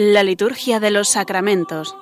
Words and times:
La 0.00 0.22
liturgia 0.22 0.78
de 0.78 0.92
los 0.92 1.08
sacramentos. 1.08 1.92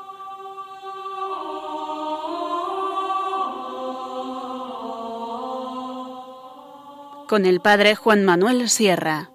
Con 7.26 7.46
el 7.46 7.60
Padre 7.60 7.94
Juan 7.94 8.22
Manuel 8.26 8.68
Sierra. 8.68 9.30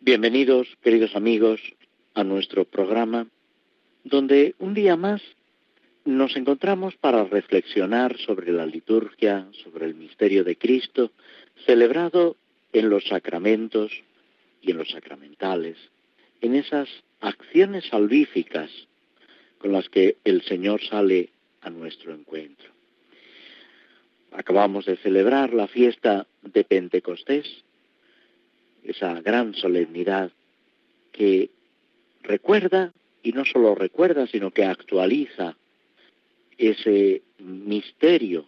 Bienvenidos, 0.00 0.68
queridos 0.82 1.16
amigos, 1.16 1.58
a 2.12 2.22
nuestro 2.22 2.66
programa 2.66 3.28
donde 4.06 4.54
un 4.60 4.72
día 4.72 4.94
más 4.96 5.20
nos 6.04 6.36
encontramos 6.36 6.94
para 6.94 7.24
reflexionar 7.24 8.16
sobre 8.18 8.52
la 8.52 8.64
liturgia, 8.64 9.48
sobre 9.64 9.86
el 9.86 9.96
misterio 9.96 10.44
de 10.44 10.56
Cristo, 10.56 11.10
celebrado 11.64 12.36
en 12.72 12.88
los 12.88 13.04
sacramentos 13.04 13.90
y 14.62 14.70
en 14.70 14.78
los 14.78 14.90
sacramentales, 14.90 15.76
en 16.40 16.54
esas 16.54 16.88
acciones 17.20 17.86
salvíficas 17.86 18.70
con 19.58 19.72
las 19.72 19.88
que 19.88 20.18
el 20.22 20.42
Señor 20.42 20.80
sale 20.84 21.30
a 21.62 21.70
nuestro 21.70 22.14
encuentro. 22.14 22.70
Acabamos 24.30 24.86
de 24.86 24.98
celebrar 24.98 25.52
la 25.52 25.66
fiesta 25.66 26.28
de 26.42 26.62
Pentecostés, 26.62 27.64
esa 28.84 29.20
gran 29.20 29.54
solemnidad 29.54 30.30
que 31.10 31.50
recuerda 32.22 32.92
y 33.26 33.32
no 33.32 33.44
solo 33.44 33.74
recuerda, 33.74 34.28
sino 34.28 34.52
que 34.52 34.64
actualiza 34.64 35.56
ese 36.56 37.22
misterio 37.40 38.46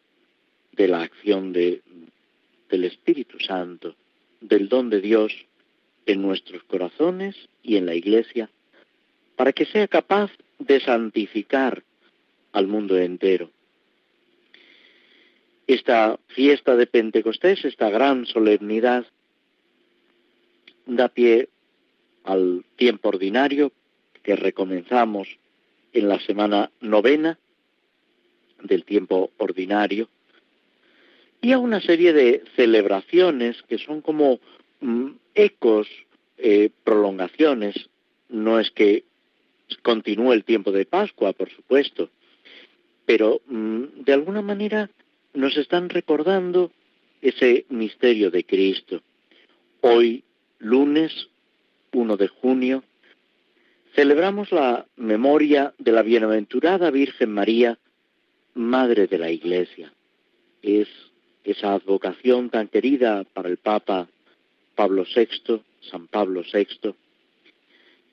de 0.71 0.87
la 0.87 1.03
acción 1.03 1.53
de, 1.53 1.83
del 2.71 2.85
Espíritu 2.85 3.41
Santo, 3.41 3.97
del 4.41 4.69
don 4.69 4.89
de 4.89 5.01
Dios 5.01 5.33
en 6.07 6.23
nuestros 6.23 6.63
corazones 6.63 7.35
y 7.61 7.75
en 7.75 7.87
la 7.87 7.97
Iglesia, 7.97 8.51
para 9.35 9.53
que 9.53 9.67
sea 9.67 9.89
capaz 9.89 10.31
de 10.61 10.79
santificar 10.79 11.83
al 12.53 12.69
mundo 12.69 12.97
entero. 12.97 13.51
Esta 15.67 16.21
fiesta 16.29 16.77
de 16.77 16.87
Pentecostés, 16.87 17.65
esta 17.65 17.91
gran 17.91 18.27
solemnidad, 18.27 19.07
da 20.87 21.09
pie 21.09 21.49
al 22.23 22.65
tiempo 22.77 23.09
ordinario 23.09 23.73
que 24.23 24.37
recomenzamos 24.37 25.29
en 25.93 26.09
la 26.09 26.21
semana 26.21 26.71
novena 26.81 27.39
del 28.63 28.85
tiempo 28.85 29.31
ordinario 29.39 30.09
y 31.41 31.53
a 31.53 31.59
una 31.59 31.81
serie 31.81 32.13
de 32.13 32.43
celebraciones 32.57 33.63
que 33.69 33.79
son 33.79 34.01
como 34.01 34.41
mm, 34.81 35.11
ecos, 35.35 35.89
eh, 36.37 36.71
prolongaciones. 36.85 37.89
No 38.29 38.59
es 38.59 38.71
que 38.71 39.05
continúe 39.83 40.33
el 40.33 40.45
tiempo 40.45 40.73
de 40.73 40.85
Pascua, 40.85 41.33
por 41.33 41.51
supuesto, 41.51 42.11
pero 43.07 43.41
mm, 43.47 44.03
de 44.05 44.13
alguna 44.13 44.43
manera 44.43 44.91
nos 45.35 45.57
están 45.57 45.89
recordando 45.89 46.73
ese 47.23 47.67
misterio 47.69 48.31
de 48.31 48.45
Cristo. 48.45 49.03
Hoy, 49.81 50.25
lunes 50.59 51.29
1 51.93 52.17
de 52.17 52.29
junio, 52.29 52.85
celebramos 53.95 54.53
la 54.53 54.87
memoria 54.97 55.75
de 55.79 55.93
la 55.93 56.03
bienaventurada 56.03 56.91
Virgen 56.91 57.33
María, 57.33 57.79
Madre 58.55 59.07
de 59.07 59.19
la 59.19 59.31
Iglesia. 59.31 59.93
Es 60.63 60.89
esa 61.45 61.75
advocación 61.75 62.51
tan 62.51 62.69
querida 62.69 63.25
para 63.25 63.49
el 63.49 63.57
Papa 63.57 64.09
Pablo 64.75 65.05
VI, 65.05 65.63
San 65.91 66.09
Pablo 66.09 66.43
VI, 66.43 66.95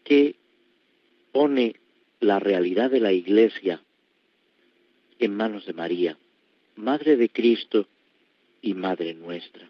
que 0.03 0.35
pone 1.31 1.75
la 2.19 2.39
realidad 2.39 2.89
de 2.89 2.99
la 2.99 3.11
Iglesia 3.11 3.81
en 5.19 5.35
manos 5.35 5.65
de 5.65 5.73
María, 5.73 6.17
Madre 6.75 7.17
de 7.17 7.29
Cristo 7.29 7.87
y 8.61 8.73
Madre 8.73 9.13
nuestra. 9.13 9.69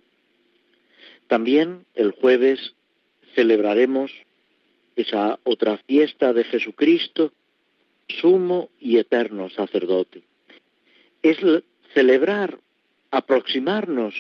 También 1.28 1.86
el 1.96 2.12
jueves 2.12 2.74
celebraremos 3.34 4.12
esa 4.96 5.40
otra 5.44 5.78
fiesta 5.78 6.34
de 6.34 6.44
Jesucristo, 6.44 7.32
sumo 8.08 8.70
y 8.80 8.98
eterno 8.98 9.50
sacerdote. 9.50 10.24
Es 11.22 11.38
celebrar, 11.94 12.60
aproximarnos 13.12 14.16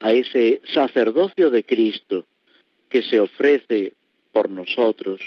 a 0.00 0.12
ese 0.12 0.60
sacerdocio 0.72 1.50
de 1.50 1.64
Cristo 1.64 2.26
que 2.88 3.02
se 3.02 3.20
ofrece 3.20 3.94
por 4.32 4.50
nosotros, 4.50 5.20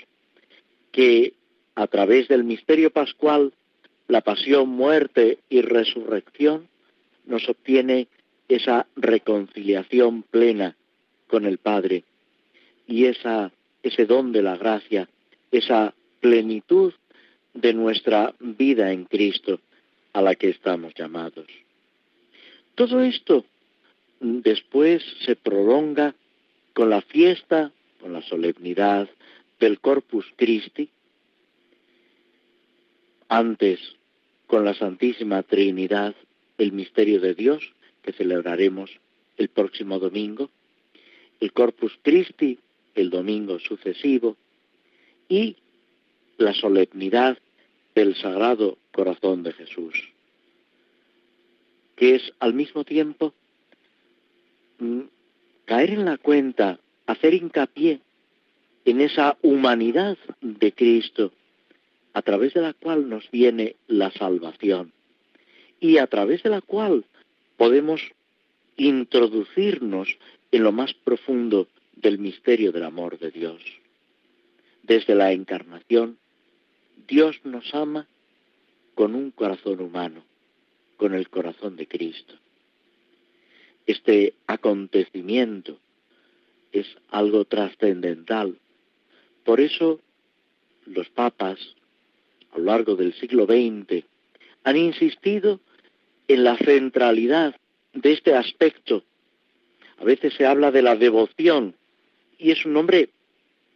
que 0.92 1.34
a 1.76 1.88
través 1.88 2.28
del 2.28 2.44
misterio 2.44 2.92
pascual, 2.92 3.54
la 4.08 4.22
pasión, 4.22 4.70
muerte 4.70 5.40
y 5.50 5.62
resurrección, 5.62 6.68
nos 7.26 7.48
obtiene 7.48 8.08
esa 8.50 8.88
reconciliación 8.96 10.24
plena 10.24 10.76
con 11.28 11.46
el 11.46 11.58
Padre 11.58 12.04
y 12.88 13.06
esa 13.06 13.52
ese 13.84 14.06
don 14.06 14.32
de 14.32 14.42
la 14.42 14.58
gracia, 14.58 15.08
esa 15.52 15.94
plenitud 16.20 16.94
de 17.54 17.74
nuestra 17.74 18.34
vida 18.40 18.92
en 18.92 19.06
Cristo 19.06 19.60
a 20.14 20.22
la 20.22 20.36
que 20.36 20.50
estamos 20.50 20.94
llamados. 20.94 21.48
Todo 22.76 23.02
esto 23.02 23.46
después 24.20 25.04
se 25.26 25.36
prolonga 25.36 26.16
con 26.74 26.90
la 26.90 27.02
fiesta, 27.02 27.72
con 28.00 28.14
la 28.14 28.22
solemnidad 28.22 29.10
del 29.60 29.80
Corpus 29.80 30.26
Christi, 30.36 30.90
antes 33.28 33.80
con 34.48 34.66
la 34.66 34.74
Santísima 34.74 35.44
Trinidad, 35.44 36.16
el 36.58 36.72
misterio 36.74 37.20
de 37.20 37.34
Dios, 37.34 37.74
que 38.02 38.12
celebraremos 38.12 38.92
el 39.38 39.50
próximo 39.50 40.00
domingo, 40.00 40.50
el 41.40 41.54
Corpus 41.54 41.98
Christi 42.02 42.60
el 42.96 43.10
domingo 43.10 43.60
sucesivo 43.60 44.38
y 45.30 45.58
la 46.38 46.54
solemnidad 46.54 47.38
del 47.96 48.16
Sagrado 48.16 48.78
Corazón 48.92 49.44
de 49.44 49.54
Jesús, 49.54 50.10
que 51.96 52.16
es 52.16 52.34
al 52.40 52.54
mismo 52.54 52.84
tiempo 52.84 53.34
mm, 54.80 55.02
caer 55.66 55.92
en 55.92 56.06
la 56.06 56.18
cuenta, 56.18 56.80
hacer 57.06 57.34
hincapié 57.34 58.00
en 58.86 59.02
esa 59.02 59.38
humanidad 59.42 60.18
de 60.42 60.72
Cristo, 60.74 61.32
a 62.14 62.22
través 62.22 62.54
de 62.54 62.62
la 62.62 62.74
cual 62.74 63.08
nos 63.08 63.30
viene 63.32 63.76
la 63.88 64.12
salvación 64.12 64.92
y 65.80 65.98
a 65.98 66.08
través 66.08 66.44
de 66.44 66.50
la 66.50 66.62
cual 66.62 67.06
podemos 67.58 68.02
introducirnos 68.78 70.18
en 70.52 70.64
lo 70.64 70.72
más 70.72 70.94
profundo 70.94 71.68
del 71.96 72.20
misterio 72.20 72.72
del 72.72 72.84
amor 72.84 73.20
de 73.20 73.32
Dios. 73.32 73.62
Desde 74.84 75.16
la 75.16 75.32
encarnación, 75.32 76.18
Dios 77.08 77.40
nos 77.44 77.74
ama 77.74 78.08
con 78.96 79.16
un 79.16 79.32
corazón 79.32 79.82
humano, 79.82 80.24
con 80.98 81.14
el 81.14 81.30
corazón 81.30 81.76
de 81.76 81.88
Cristo. 81.88 82.36
Este 83.86 84.34
acontecimiento 84.48 85.78
es 86.72 86.88
algo 87.10 87.46
trascendental. 87.46 88.58
Por 89.44 89.60
eso 89.60 90.00
los 90.86 91.10
papas, 91.10 91.60
a 92.52 92.58
lo 92.58 92.66
largo 92.66 92.96
del 92.96 93.14
siglo 93.14 93.46
XX, 93.46 94.06
han 94.64 94.78
insistido 94.78 95.60
en 96.28 96.44
la 96.44 96.58
centralidad 96.58 97.56
de 97.94 98.14
este 98.14 98.36
aspecto. 98.36 99.04
A 99.98 100.04
veces 100.04 100.34
se 100.36 100.46
habla 100.46 100.72
de 100.72 100.82
la 100.82 100.96
devoción 100.96 101.76
y 102.42 102.52
es 102.52 102.66
un 102.66 102.74
nombre 102.74 103.10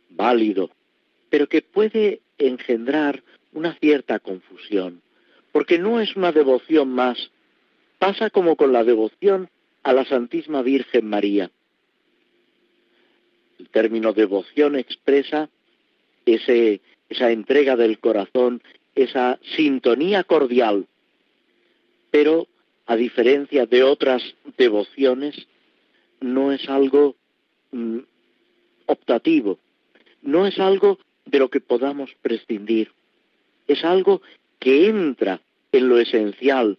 válido, 0.09 0.71
pero 1.29 1.47
que 1.47 1.61
puede 1.61 2.21
engendrar 2.39 3.23
una 3.53 3.75
cierta 3.75 4.19
confusión, 4.19 5.01
porque 5.51 5.77
no 5.77 6.01
es 6.01 6.15
una 6.15 6.31
devoción 6.31 6.89
más. 6.89 7.29
Pasa 7.99 8.29
como 8.31 8.55
con 8.55 8.73
la 8.73 8.83
devoción 8.83 9.49
a 9.83 9.93
la 9.93 10.03
Santísima 10.03 10.63
Virgen 10.63 11.07
María. 11.07 11.51
El 13.59 13.69
término 13.69 14.13
devoción 14.13 14.75
expresa 14.75 15.49
esa 16.25 17.31
entrega 17.31 17.75
del 17.75 17.99
corazón, 17.99 18.63
esa 18.95 19.39
sintonía 19.55 20.23
cordial, 20.23 20.87
pero 22.09 22.47
a 22.87 22.95
diferencia 22.95 23.67
de 23.67 23.83
otras 23.83 24.23
devociones, 24.57 25.47
no 26.19 26.51
es 26.51 26.67
algo 26.67 27.15
mm, 27.71 27.99
optativo, 28.85 29.59
no 30.21 30.45
es 30.47 30.59
algo 30.59 30.99
de 31.25 31.39
lo 31.39 31.49
que 31.49 31.59
podamos 31.59 32.13
prescindir. 32.21 32.91
es 33.67 33.83
algo 33.83 34.21
que 34.59 34.87
entra 34.87 35.41
en 35.71 35.89
lo 35.89 35.99
esencial 35.99 36.77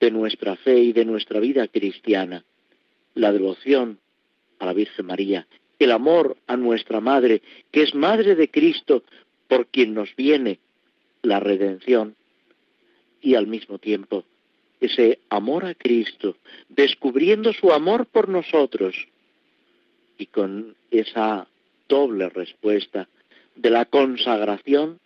de 0.00 0.10
nuestra 0.10 0.56
fe 0.56 0.78
y 0.78 0.92
de 0.92 1.06
nuestra 1.06 1.40
vida 1.40 1.66
cristiana. 1.66 2.44
La 3.14 3.32
devoción 3.32 3.98
a 4.58 4.66
la 4.66 4.74
Virgen 4.74 5.06
María, 5.06 5.46
el 5.78 5.92
amor 5.92 6.36
a 6.46 6.56
nuestra 6.56 7.00
Madre, 7.00 7.42
que 7.70 7.82
es 7.82 7.94
Madre 7.94 8.34
de 8.34 8.50
Cristo, 8.50 9.02
por 9.48 9.66
quien 9.66 9.94
nos 9.94 10.14
viene 10.14 10.58
la 11.22 11.40
redención, 11.40 12.16
y 13.20 13.34
al 13.34 13.46
mismo 13.46 13.78
tiempo 13.78 14.24
ese 14.80 15.20
amor 15.30 15.64
a 15.64 15.74
Cristo, 15.74 16.36
descubriendo 16.68 17.52
su 17.52 17.72
amor 17.72 18.06
por 18.06 18.28
nosotros, 18.28 19.08
y 20.18 20.26
con 20.26 20.76
esa 20.98 21.48
doble 21.88 22.28
respuesta 22.28 23.08
de 23.54 23.70
la 23.70 23.84
consagración, 23.86 24.98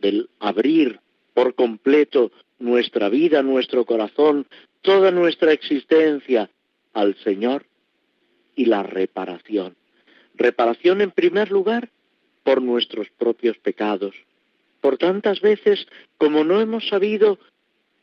del 0.00 0.28
abrir 0.38 1.00
por 1.34 1.54
completo 1.54 2.32
nuestra 2.58 3.08
vida, 3.08 3.42
nuestro 3.42 3.84
corazón, 3.84 4.46
toda 4.82 5.10
nuestra 5.10 5.52
existencia 5.52 6.50
al 6.92 7.16
Señor 7.16 7.66
y 8.56 8.66
la 8.66 8.82
reparación. 8.82 9.76
Reparación 10.34 11.00
en 11.00 11.10
primer 11.10 11.50
lugar 11.50 11.90
por 12.42 12.62
nuestros 12.62 13.08
propios 13.10 13.58
pecados, 13.58 14.14
por 14.80 14.96
tantas 14.96 15.40
veces 15.40 15.86
como 16.18 16.44
no 16.44 16.60
hemos 16.60 16.88
sabido 16.88 17.38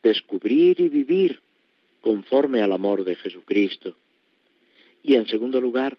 descubrir 0.02 0.80
y 0.80 0.88
vivir 0.88 1.40
conforme 2.00 2.62
al 2.62 2.72
amor 2.72 3.04
de 3.04 3.16
Jesucristo. 3.16 3.96
Y 5.02 5.14
en 5.14 5.26
segundo 5.26 5.60
lugar, 5.60 5.98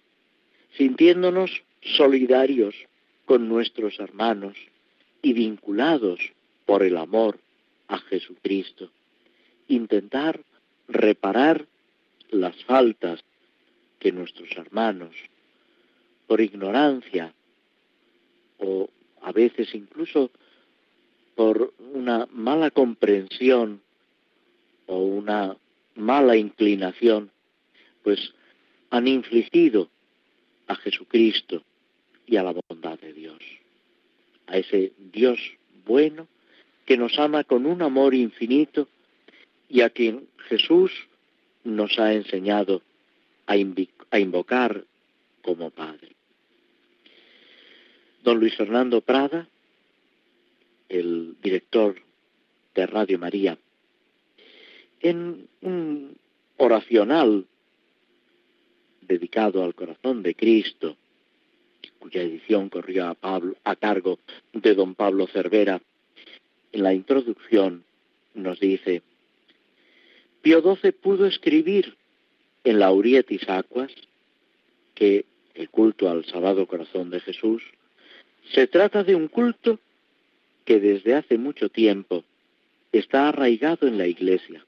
sintiéndonos 0.77 1.63
solidarios 1.81 2.75
con 3.25 3.47
nuestros 3.47 3.99
hermanos 3.99 4.55
y 5.21 5.33
vinculados 5.33 6.19
por 6.65 6.83
el 6.83 6.97
amor 6.97 7.39
a 7.87 7.97
Jesucristo. 7.97 8.91
Intentar 9.67 10.39
reparar 10.87 11.65
las 12.31 12.55
faltas 12.65 13.23
que 13.99 14.11
nuestros 14.11 14.49
hermanos, 14.55 15.15
por 16.27 16.41
ignorancia 16.41 17.33
o 18.57 18.89
a 19.21 19.31
veces 19.31 19.73
incluso 19.73 20.31
por 21.35 21.73
una 21.93 22.27
mala 22.31 22.71
comprensión 22.71 23.81
o 24.87 24.97
una 24.99 25.55
mala 25.95 26.35
inclinación, 26.35 27.31
pues 28.03 28.33
han 28.89 29.07
infligido 29.07 29.89
a 30.69 30.75
Jesucristo 30.75 31.63
y 32.25 32.37
a 32.37 32.43
la 32.43 32.53
bondad 32.69 32.97
de 32.99 33.11
Dios, 33.11 33.39
a 34.47 34.57
ese 34.57 34.93
Dios 35.11 35.39
bueno 35.85 36.27
que 36.85 36.95
nos 36.95 37.17
ama 37.19 37.43
con 37.43 37.65
un 37.65 37.81
amor 37.81 38.13
infinito 38.13 38.87
y 39.67 39.81
a 39.81 39.89
quien 39.89 40.27
Jesús 40.47 40.91
nos 41.63 41.99
ha 41.99 42.13
enseñado 42.13 42.81
a, 43.47 43.57
invocar 43.57 44.85
como 45.41 45.71
Padre. 45.71 46.15
Don 48.23 48.39
Luis 48.39 48.55
Fernando 48.55 49.01
Prada, 49.01 49.47
el 50.87 51.35
director 51.41 51.95
de 52.75 52.85
Radio 52.85 53.17
María, 53.17 53.57
en 55.01 55.47
un 55.61 56.15
oracional 56.57 57.45
dedicado 59.09 59.63
al 59.63 59.73
corazón 59.73 60.21
de 60.23 60.35
Cristo, 60.35 60.95
cuya 61.97 62.21
edición 62.21 62.69
corrió 62.69 63.17
a, 63.21 63.75
cargo 63.75 64.19
de 64.53 64.75
don 64.75 64.93
Pablo 64.93 65.27
Cervera, 65.27 65.81
en 66.71 66.83
la 66.83 66.93
introducción 66.93 67.83
nos 68.35 68.59
dice, 68.59 69.01
Pío 70.43 70.61
XII 70.61 70.91
pudo 70.91 71.25
escribir 71.25 71.97
en 72.63 72.79
la 72.79 72.93
Urietis 72.93 73.49
Aquas 73.49 73.91
que 74.93 75.25
el 75.55 75.69
culto 75.69 76.09
al 76.09 76.23
Sagrado 76.25 76.67
Corazón 76.67 77.09
de 77.09 77.19
Jesús 77.19 77.63
se 78.53 78.67
trata 78.67 79.03
de 79.03 79.15
un 79.15 79.27
culto 79.27 79.79
que 80.65 80.79
desde 80.79 81.15
hace 81.15 81.37
mucho 81.37 81.69
tiempo 81.69 82.23
está 82.91 83.29
arraigado 83.29 83.87
en 83.87 83.97
la 83.97 84.07
Iglesia, 84.07 84.65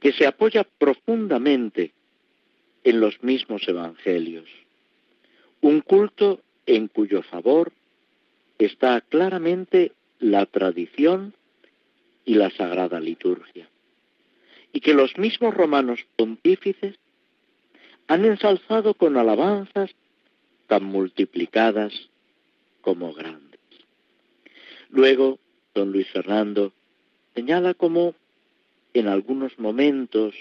que 0.00 0.12
se 0.12 0.26
apoya 0.26 0.64
profundamente 0.64 1.92
en 2.86 3.00
los 3.00 3.20
mismos 3.20 3.66
evangelios. 3.66 4.48
Un 5.60 5.80
culto 5.80 6.40
en 6.66 6.86
cuyo 6.86 7.22
favor 7.22 7.72
está 8.58 9.00
claramente 9.00 9.90
la 10.20 10.46
tradición 10.46 11.34
y 12.24 12.34
la 12.34 12.48
sagrada 12.50 13.00
liturgia. 13.00 13.68
Y 14.72 14.78
que 14.78 14.94
los 14.94 15.18
mismos 15.18 15.52
romanos 15.52 16.06
pontífices 16.14 16.94
han 18.06 18.24
ensalzado 18.24 18.94
con 18.94 19.16
alabanzas 19.16 19.90
tan 20.68 20.84
multiplicadas 20.84 21.92
como 22.82 23.12
grandes. 23.14 23.60
Luego, 24.90 25.40
don 25.74 25.90
Luis 25.90 26.06
Fernando 26.12 26.72
señala 27.34 27.74
cómo 27.74 28.14
en 28.94 29.08
algunos 29.08 29.58
momentos, 29.58 30.36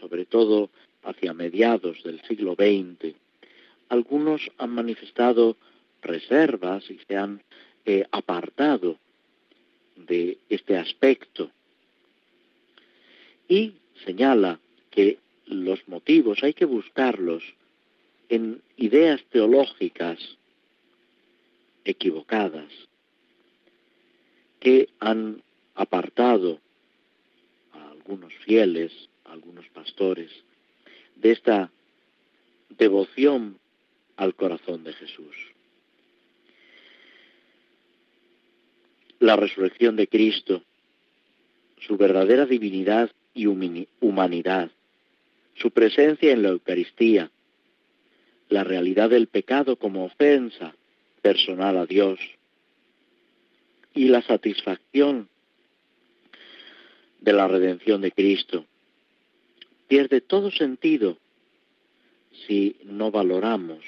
sobre 0.00 0.26
todo 0.26 0.70
hacia 1.04 1.32
mediados 1.32 2.02
del 2.02 2.20
siglo 2.22 2.54
XX, 2.54 3.14
algunos 3.88 4.50
han 4.58 4.70
manifestado 4.70 5.56
reservas 6.02 6.90
y 6.90 6.98
se 7.06 7.16
han 7.16 7.42
eh, 7.84 8.04
apartado 8.10 8.98
de 9.96 10.38
este 10.48 10.76
aspecto. 10.76 11.50
Y 13.48 13.74
señala 14.04 14.58
que 14.90 15.18
los 15.46 15.86
motivos 15.88 16.42
hay 16.42 16.54
que 16.54 16.64
buscarlos 16.64 17.42
en 18.28 18.62
ideas 18.76 19.22
teológicas 19.30 20.18
equivocadas 21.84 22.72
que 24.60 24.88
han 24.98 25.42
apartado 25.74 26.58
a 27.72 27.90
algunos 27.90 28.32
fieles, 28.46 28.92
a 29.24 29.32
algunos 29.32 29.68
pastores, 29.68 30.30
de 31.24 31.32
esta 31.32 31.70
devoción 32.68 33.58
al 34.16 34.34
corazón 34.34 34.84
de 34.84 34.92
Jesús. 34.92 35.34
La 39.20 39.34
resurrección 39.34 39.96
de 39.96 40.06
Cristo, 40.06 40.62
su 41.78 41.96
verdadera 41.96 42.44
divinidad 42.44 43.10
y 43.32 43.46
humanidad, 43.46 44.70
su 45.54 45.70
presencia 45.70 46.30
en 46.30 46.42
la 46.42 46.50
Eucaristía, 46.50 47.30
la 48.50 48.62
realidad 48.62 49.08
del 49.08 49.28
pecado 49.28 49.76
como 49.76 50.04
ofensa 50.04 50.76
personal 51.22 51.78
a 51.78 51.86
Dios 51.86 52.20
y 53.94 54.08
la 54.08 54.20
satisfacción 54.20 55.30
de 57.18 57.32
la 57.32 57.48
redención 57.48 58.02
de 58.02 58.12
Cristo 58.12 58.66
pierde 59.94 60.20
todo 60.20 60.50
sentido 60.50 61.18
si 62.48 62.74
no 62.82 63.12
valoramos 63.12 63.78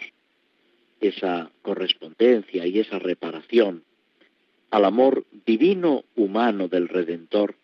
esa 1.01 1.51
correspondencia 1.63 2.65
y 2.65 2.79
esa 2.79 3.01
reparación 3.01 3.83
al 4.71 4.85
amor 4.85 5.25
divino 5.45 6.05
humano 6.15 6.69
del 6.69 6.87
Redentor 6.87 7.57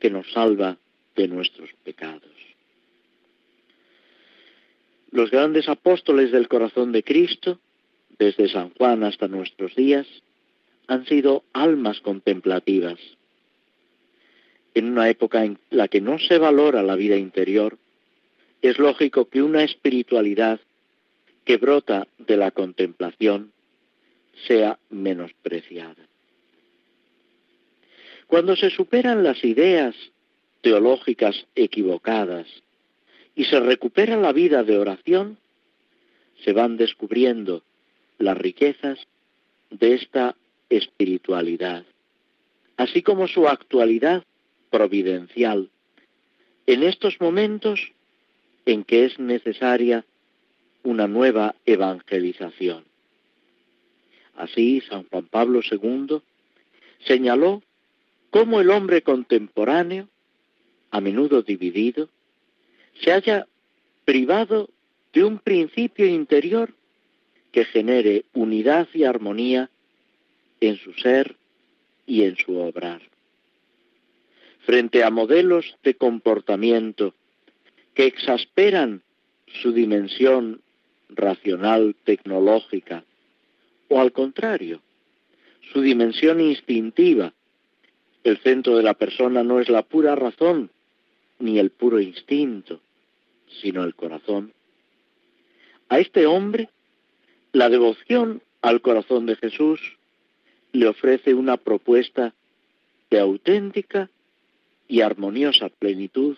que 0.00 0.10
nos 0.10 0.32
salva 0.32 0.78
de 1.14 1.28
nuestros 1.28 1.70
pecados. 1.84 2.34
Los 5.12 5.30
grandes 5.30 5.68
apóstoles 5.68 6.32
del 6.32 6.48
corazón 6.48 6.90
de 6.90 7.04
Cristo, 7.04 7.60
desde 8.18 8.48
San 8.48 8.70
Juan 8.70 9.04
hasta 9.04 9.28
nuestros 9.28 9.76
días, 9.76 10.08
han 10.88 11.06
sido 11.06 11.44
almas 11.52 12.00
contemplativas. 12.00 12.98
En 14.74 14.86
una 14.86 15.08
época 15.08 15.44
en 15.44 15.58
la 15.70 15.88
que 15.88 16.00
no 16.00 16.18
se 16.18 16.38
valora 16.38 16.82
la 16.82 16.96
vida 16.96 17.16
interior, 17.16 17.78
es 18.62 18.78
lógico 18.78 19.28
que 19.28 19.42
una 19.42 19.64
espiritualidad 19.64 20.60
que 21.44 21.56
brota 21.56 22.06
de 22.18 22.36
la 22.36 22.50
contemplación 22.50 23.52
sea 24.46 24.78
menospreciada. 24.90 26.06
Cuando 28.26 28.54
se 28.54 28.70
superan 28.70 29.24
las 29.24 29.42
ideas 29.44 29.96
teológicas 30.60 31.46
equivocadas 31.54 32.46
y 33.34 33.44
se 33.44 33.58
recupera 33.58 34.16
la 34.16 34.32
vida 34.32 34.62
de 34.62 34.78
oración, 34.78 35.38
se 36.44 36.52
van 36.52 36.76
descubriendo 36.76 37.62
las 38.18 38.36
riquezas 38.36 38.98
de 39.70 39.94
esta 39.94 40.36
espiritualidad, 40.68 41.84
así 42.76 43.02
como 43.02 43.26
su 43.26 43.48
actualidad 43.48 44.24
providencial 44.70 45.70
en 46.66 46.82
estos 46.82 47.20
momentos 47.20 47.92
en 48.64 48.84
que 48.84 49.04
es 49.04 49.18
necesaria 49.18 50.04
una 50.82 51.08
nueva 51.08 51.56
evangelización. 51.66 52.84
Así, 54.36 54.80
San 54.88 55.04
Juan 55.08 55.26
Pablo 55.26 55.60
II 55.68 56.22
señaló 57.04 57.62
cómo 58.30 58.60
el 58.60 58.70
hombre 58.70 59.02
contemporáneo, 59.02 60.08
a 60.90 61.00
menudo 61.00 61.42
dividido, 61.42 62.08
se 63.02 63.12
haya 63.12 63.46
privado 64.04 64.70
de 65.12 65.24
un 65.24 65.38
principio 65.38 66.06
interior 66.06 66.72
que 67.52 67.64
genere 67.64 68.24
unidad 68.32 68.88
y 68.94 69.04
armonía 69.04 69.70
en 70.60 70.76
su 70.76 70.92
ser 70.94 71.36
y 72.06 72.22
en 72.22 72.36
su 72.36 72.56
obrar. 72.58 73.02
Frente 74.66 75.02
a 75.02 75.10
modelos 75.10 75.76
de 75.82 75.94
comportamiento 75.94 77.14
que 77.94 78.06
exasperan 78.06 79.02
su 79.62 79.72
dimensión 79.72 80.60
racional 81.08 81.96
tecnológica, 82.04 83.04
o 83.88 84.00
al 84.00 84.12
contrario, 84.12 84.80
su 85.72 85.80
dimensión 85.80 86.40
instintiva. 86.40 87.32
El 88.22 88.38
centro 88.38 88.76
de 88.76 88.82
la 88.82 88.94
persona 88.94 89.42
no 89.42 89.60
es 89.60 89.68
la 89.68 89.82
pura 89.82 90.14
razón 90.14 90.70
ni 91.38 91.58
el 91.58 91.70
puro 91.70 92.00
instinto, 92.00 92.80
sino 93.60 93.82
el 93.82 93.94
corazón. 93.94 94.52
A 95.88 95.98
este 95.98 96.26
hombre, 96.26 96.68
la 97.52 97.68
devoción 97.68 98.42
al 98.60 98.80
corazón 98.80 99.26
de 99.26 99.36
Jesús 99.36 99.80
le 100.72 100.86
ofrece 100.86 101.34
una 101.34 101.56
propuesta 101.56 102.34
de 103.10 103.18
auténtica 103.18 104.08
y 104.90 105.02
armoniosa 105.02 105.68
plenitud 105.68 106.36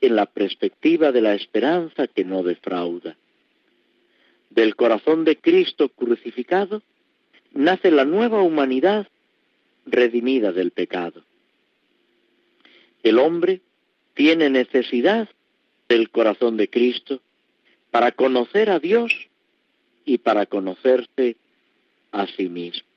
en 0.00 0.16
la 0.16 0.26
perspectiva 0.26 1.12
de 1.12 1.22
la 1.22 1.34
esperanza 1.34 2.08
que 2.08 2.24
no 2.24 2.42
defrauda. 2.42 3.16
Del 4.50 4.74
corazón 4.74 5.24
de 5.24 5.36
Cristo 5.36 5.88
crucificado 5.88 6.82
nace 7.52 7.92
la 7.92 8.04
nueva 8.04 8.42
humanidad 8.42 9.06
redimida 9.86 10.50
del 10.50 10.72
pecado. 10.72 11.22
El 13.04 13.20
hombre 13.20 13.60
tiene 14.14 14.50
necesidad 14.50 15.28
del 15.88 16.10
corazón 16.10 16.56
de 16.56 16.68
Cristo 16.68 17.20
para 17.92 18.10
conocer 18.10 18.68
a 18.68 18.80
Dios 18.80 19.12
y 20.04 20.18
para 20.18 20.46
conocerse 20.46 21.36
a 22.10 22.26
sí 22.26 22.48
mismo. 22.48 22.88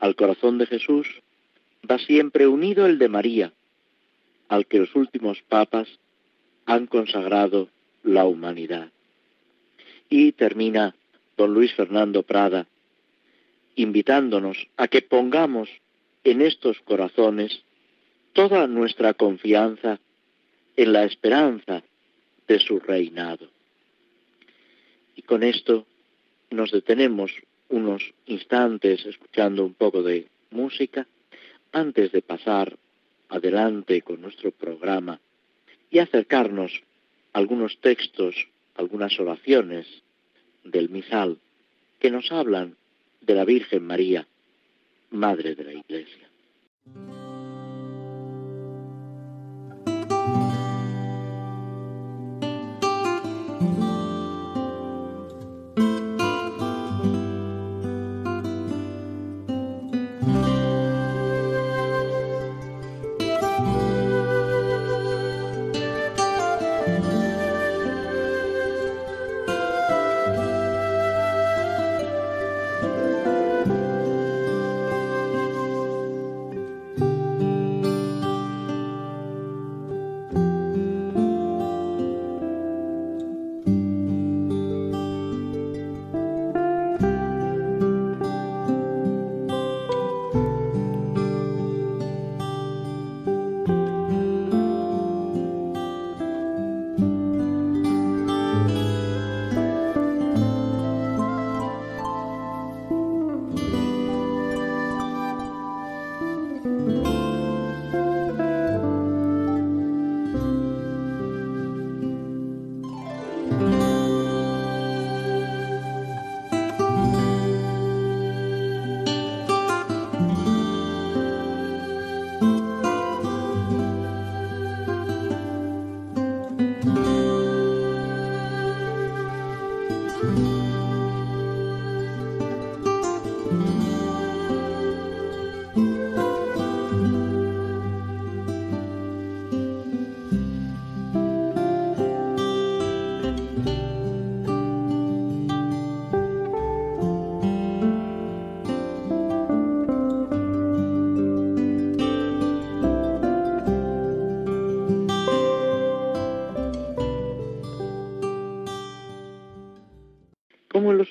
Al 0.00 0.16
corazón 0.16 0.58
de 0.58 0.66
Jesús 0.66 1.06
va 1.90 1.98
siempre 1.98 2.46
unido 2.46 2.86
el 2.86 2.98
de 2.98 3.08
María, 3.08 3.52
al 4.48 4.66
que 4.66 4.78
los 4.78 4.94
últimos 4.94 5.42
papas 5.42 5.88
han 6.66 6.86
consagrado 6.86 7.68
la 8.02 8.24
humanidad. 8.24 8.90
Y 10.08 10.32
termina 10.32 10.94
don 11.36 11.52
Luis 11.52 11.72
Fernando 11.74 12.22
Prada 12.22 12.66
invitándonos 13.76 14.68
a 14.76 14.88
que 14.88 15.02
pongamos 15.02 15.68
en 16.22 16.42
estos 16.42 16.78
corazones 16.80 17.62
toda 18.32 18.66
nuestra 18.66 19.14
confianza 19.14 19.98
en 20.76 20.92
la 20.92 21.04
esperanza 21.04 21.82
de 22.46 22.58
su 22.58 22.78
reinado. 22.78 23.48
Y 25.16 25.22
con 25.22 25.42
esto 25.42 25.86
nos 26.50 26.70
detenemos 26.70 27.32
unos 27.68 28.14
instantes 28.26 29.04
escuchando 29.06 29.64
un 29.64 29.74
poco 29.74 30.02
de 30.02 30.28
música 30.50 31.06
antes 31.74 32.12
de 32.12 32.22
pasar 32.22 32.78
adelante 33.28 34.00
con 34.02 34.22
nuestro 34.22 34.52
programa 34.52 35.20
y 35.90 35.98
acercarnos 35.98 36.72
a 37.32 37.38
algunos 37.38 37.78
textos, 37.80 38.34
algunas 38.76 39.18
oraciones 39.18 39.86
del 40.62 40.88
misal 40.88 41.38
que 41.98 42.10
nos 42.10 42.30
hablan 42.30 42.76
de 43.20 43.34
la 43.34 43.44
Virgen 43.44 43.86
María, 43.86 44.26
Madre 45.10 45.54
de 45.54 45.64
la 45.64 45.72
Iglesia. 45.74 46.28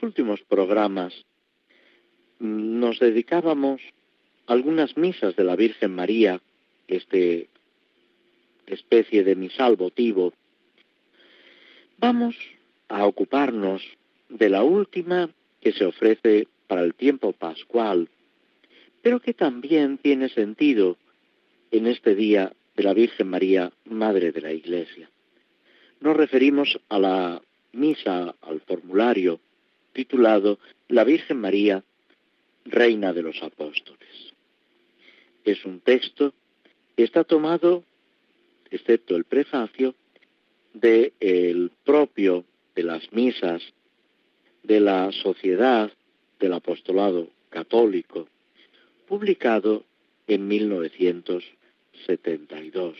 Últimos 0.03 0.41
programas 0.43 1.13
nos 2.39 2.99
dedicábamos 2.99 3.81
algunas 4.45 4.97
misas 4.97 5.35
de 5.35 5.43
la 5.43 5.55
Virgen 5.55 5.95
María, 5.95 6.41
este 6.87 7.49
especie 8.67 9.23
de 9.23 9.35
misal 9.35 9.75
votivo, 9.75 10.33
vamos 11.97 12.35
a 12.87 13.05
ocuparnos 13.05 13.81
de 14.29 14.49
la 14.49 14.63
última 14.63 15.29
que 15.59 15.71
se 15.71 15.85
ofrece 15.85 16.47
para 16.67 16.83
el 16.83 16.93
tiempo 16.93 17.33
pascual, 17.33 18.09
pero 19.01 19.19
que 19.19 19.33
también 19.33 19.97
tiene 19.97 20.29
sentido 20.29 20.97
en 21.71 21.87
este 21.87 22.15
día 22.15 22.53
de 22.75 22.83
la 22.83 22.93
Virgen 22.93 23.27
María, 23.27 23.71
Madre 23.85 24.31
de 24.31 24.41
la 24.41 24.53
Iglesia. 24.53 25.09
Nos 25.99 26.15
referimos 26.15 26.79
a 26.89 26.99
la 26.99 27.41
misa, 27.71 28.35
al 28.41 28.61
formulario 28.61 29.39
titulado 29.93 30.59
La 30.89 31.03
Virgen 31.03 31.39
María, 31.39 31.83
Reina 32.65 33.13
de 33.13 33.21
los 33.21 33.41
Apóstoles. 33.41 34.33
Es 35.45 35.63
un 35.65 35.79
texto 35.79 36.33
que 36.95 37.03
está 37.03 37.23
tomado, 37.23 37.83
excepto 38.71 39.15
el 39.15 39.25
prefacio, 39.25 39.93
del 40.73 41.13
el 41.19 41.71
propio 41.83 42.45
de 42.75 42.83
las 42.83 43.11
misas 43.13 43.61
de 44.63 44.79
la 44.79 45.11
Sociedad 45.11 45.91
del 46.39 46.53
Apostolado 46.53 47.29
Católico, 47.49 48.27
publicado 49.07 49.83
en 50.27 50.47
1972. 50.47 52.97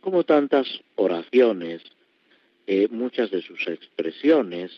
Como 0.00 0.24
tantas 0.24 0.66
oraciones, 0.96 1.82
eh, 2.66 2.88
muchas 2.90 3.30
de 3.30 3.42
sus 3.42 3.68
expresiones 3.68 4.72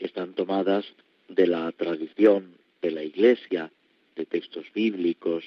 están 0.00 0.34
tomadas 0.34 0.84
de 1.28 1.46
la 1.46 1.70
tradición 1.72 2.56
de 2.82 2.90
la 2.90 3.04
Iglesia 3.04 3.70
de 4.16 4.26
textos 4.26 4.66
bíblicos, 4.74 5.44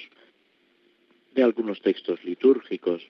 de 1.34 1.44
algunos 1.44 1.82
textos 1.82 2.24
litúrgicos, 2.24 3.02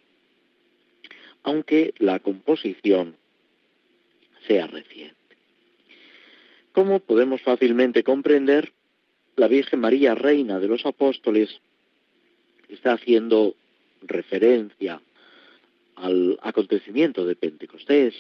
aunque 1.44 1.94
la 2.00 2.20
composición 2.20 3.16
sea 4.48 4.68
reciente. 4.68 5.18
Como 6.72 7.00
podemos 7.00 7.42
fácilmente 7.42 8.04
comprender, 8.04 8.72
la 9.36 9.48
Virgen 9.48 9.80
María, 9.80 10.16
Reina 10.16 10.60
de 10.60 10.68
los 10.68 10.86
Apóstoles, 10.86 11.60
está 12.70 12.94
haciendo 12.94 13.56
referencia 14.02 15.02
al 15.96 16.40
acontecimiento 16.42 17.26
de 17.26 17.36
Pentecostés, 17.36 18.14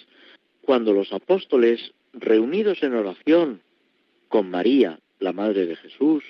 cuando 0.61 0.93
los 0.93 1.11
apóstoles, 1.11 1.93
reunidos 2.13 2.81
en 2.83 2.93
oración 2.93 3.61
con 4.27 4.49
María, 4.49 4.99
la 5.19 5.33
Madre 5.33 5.65
de 5.65 5.75
Jesús, 5.75 6.23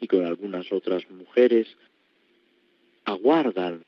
y 0.00 0.06
con 0.06 0.24
algunas 0.24 0.72
otras 0.72 1.08
mujeres, 1.10 1.68
aguardan 3.04 3.84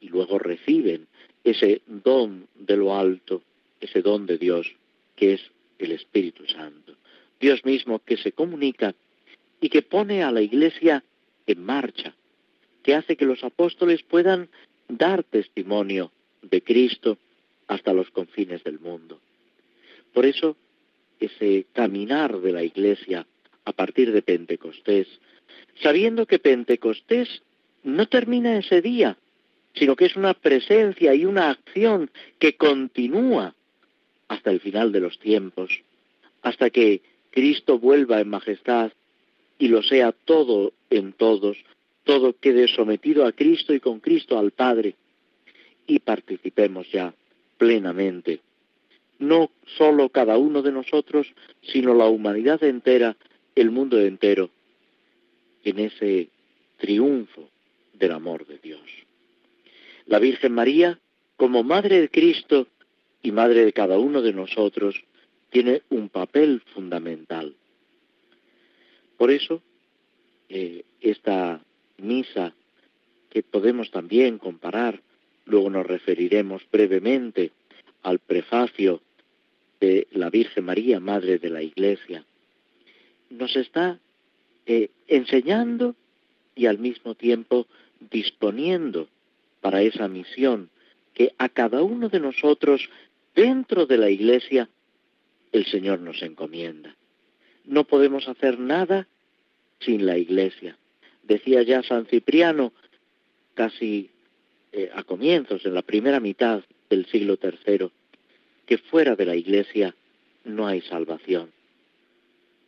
y 0.00 0.08
luego 0.08 0.38
reciben 0.38 1.06
ese 1.44 1.82
don 1.86 2.48
de 2.54 2.76
lo 2.76 2.96
alto, 2.96 3.42
ese 3.80 4.02
don 4.02 4.26
de 4.26 4.38
Dios, 4.38 4.74
que 5.14 5.34
es 5.34 5.50
el 5.78 5.92
Espíritu 5.92 6.46
Santo. 6.46 6.94
Dios 7.38 7.64
mismo 7.64 8.00
que 8.00 8.16
se 8.16 8.32
comunica 8.32 8.94
y 9.60 9.68
que 9.68 9.82
pone 9.82 10.22
a 10.22 10.32
la 10.32 10.42
Iglesia 10.42 11.04
en 11.46 11.62
marcha, 11.64 12.14
que 12.82 12.94
hace 12.94 13.16
que 13.16 13.24
los 13.24 13.44
apóstoles 13.44 14.02
puedan 14.02 14.48
dar 14.88 15.22
testimonio 15.24 16.12
de 16.42 16.62
Cristo 16.62 17.18
hasta 17.66 17.92
los 17.92 18.10
confines 18.10 18.62
del 18.64 18.80
mundo. 18.80 19.20
Por 20.12 20.24
eso, 20.24 20.56
ese 21.20 21.66
caminar 21.72 22.40
de 22.40 22.52
la 22.52 22.62
Iglesia 22.62 23.26
a 23.64 23.72
partir 23.72 24.12
de 24.12 24.22
Pentecostés, 24.22 25.08
sabiendo 25.82 26.26
que 26.26 26.38
Pentecostés 26.38 27.42
no 27.82 28.06
termina 28.06 28.58
ese 28.58 28.82
día, 28.82 29.16
sino 29.74 29.96
que 29.96 30.06
es 30.06 30.16
una 30.16 30.34
presencia 30.34 31.14
y 31.14 31.24
una 31.24 31.50
acción 31.50 32.10
que 32.38 32.56
continúa 32.56 33.54
hasta 34.28 34.50
el 34.50 34.60
final 34.60 34.92
de 34.92 35.00
los 35.00 35.18
tiempos, 35.18 35.82
hasta 36.42 36.70
que 36.70 37.02
Cristo 37.30 37.78
vuelva 37.78 38.20
en 38.20 38.28
majestad 38.28 38.92
y 39.58 39.68
lo 39.68 39.82
sea 39.82 40.12
todo 40.12 40.72
en 40.90 41.12
todos, 41.12 41.56
todo 42.04 42.34
quede 42.38 42.68
sometido 42.68 43.26
a 43.26 43.32
Cristo 43.32 43.74
y 43.74 43.80
con 43.80 44.00
Cristo 44.00 44.38
al 44.38 44.52
Padre, 44.52 44.94
y 45.86 45.98
participemos 46.00 46.90
ya 46.90 47.14
plenamente, 47.58 48.40
no 49.18 49.50
solo 49.78 50.08
cada 50.08 50.36
uno 50.38 50.62
de 50.62 50.72
nosotros, 50.72 51.32
sino 51.62 51.94
la 51.94 52.06
humanidad 52.06 52.62
entera, 52.62 53.16
el 53.54 53.70
mundo 53.70 54.00
entero, 54.00 54.50
en 55.64 55.78
ese 55.78 56.28
triunfo 56.76 57.48
del 57.94 58.12
amor 58.12 58.46
de 58.46 58.58
Dios. 58.58 58.82
La 60.06 60.18
Virgen 60.18 60.52
María, 60.52 60.98
como 61.36 61.62
Madre 61.62 62.00
de 62.00 62.08
Cristo 62.08 62.68
y 63.22 63.32
Madre 63.32 63.64
de 63.64 63.72
cada 63.72 63.98
uno 63.98 64.22
de 64.22 64.32
nosotros, 64.32 65.02
tiene 65.50 65.82
un 65.88 66.08
papel 66.08 66.62
fundamental. 66.74 67.54
Por 69.16 69.30
eso, 69.30 69.62
eh, 70.48 70.84
esta 71.00 71.60
misa 71.98 72.54
que 73.30 73.42
podemos 73.42 73.90
también 73.90 74.38
comparar, 74.38 75.00
luego 75.46 75.70
nos 75.70 75.86
referiremos 75.86 76.62
brevemente 76.70 77.52
al 78.02 78.18
prefacio 78.18 79.00
de 79.80 80.06
la 80.12 80.30
Virgen 80.30 80.64
María, 80.64 81.00
Madre 81.00 81.38
de 81.38 81.50
la 81.50 81.62
Iglesia, 81.62 82.24
nos 83.30 83.56
está 83.56 83.98
eh, 84.66 84.90
enseñando 85.06 85.94
y 86.54 86.66
al 86.66 86.78
mismo 86.78 87.14
tiempo 87.14 87.66
disponiendo 88.10 89.08
para 89.60 89.82
esa 89.82 90.08
misión 90.08 90.70
que 91.14 91.32
a 91.38 91.48
cada 91.48 91.82
uno 91.82 92.08
de 92.08 92.20
nosotros 92.20 92.88
dentro 93.34 93.86
de 93.86 93.98
la 93.98 94.10
Iglesia 94.10 94.68
el 95.52 95.66
Señor 95.66 96.00
nos 96.00 96.22
encomienda. 96.22 96.94
No 97.64 97.84
podemos 97.84 98.28
hacer 98.28 98.58
nada 98.58 99.08
sin 99.80 100.06
la 100.06 100.18
Iglesia. 100.18 100.76
Decía 101.22 101.62
ya 101.62 101.82
San 101.82 102.06
Cipriano, 102.06 102.72
casi 103.54 104.10
eh, 104.72 104.90
a 104.94 105.02
comienzos, 105.02 105.64
en 105.64 105.74
la 105.74 105.82
primera 105.82 106.20
mitad 106.20 106.62
del 106.88 107.06
siglo 107.06 107.38
III, 107.42 107.90
que 108.66 108.78
fuera 108.78 109.16
de 109.16 109.24
la 109.24 109.36
Iglesia 109.36 109.94
no 110.44 110.66
hay 110.66 110.80
salvación. 110.82 111.52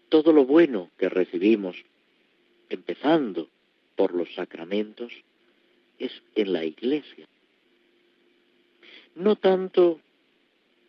Todo 0.08 0.32
lo 0.32 0.46
bueno 0.46 0.90
que 0.98 1.08
recibimos, 1.08 1.76
empezando 2.70 3.48
por 3.96 4.14
los 4.14 4.32
sacramentos, 4.34 5.12
es 5.98 6.12
en 6.34 6.52
la 6.52 6.64
Iglesia. 6.64 7.26
No 9.16 9.36
tanto 9.36 10.00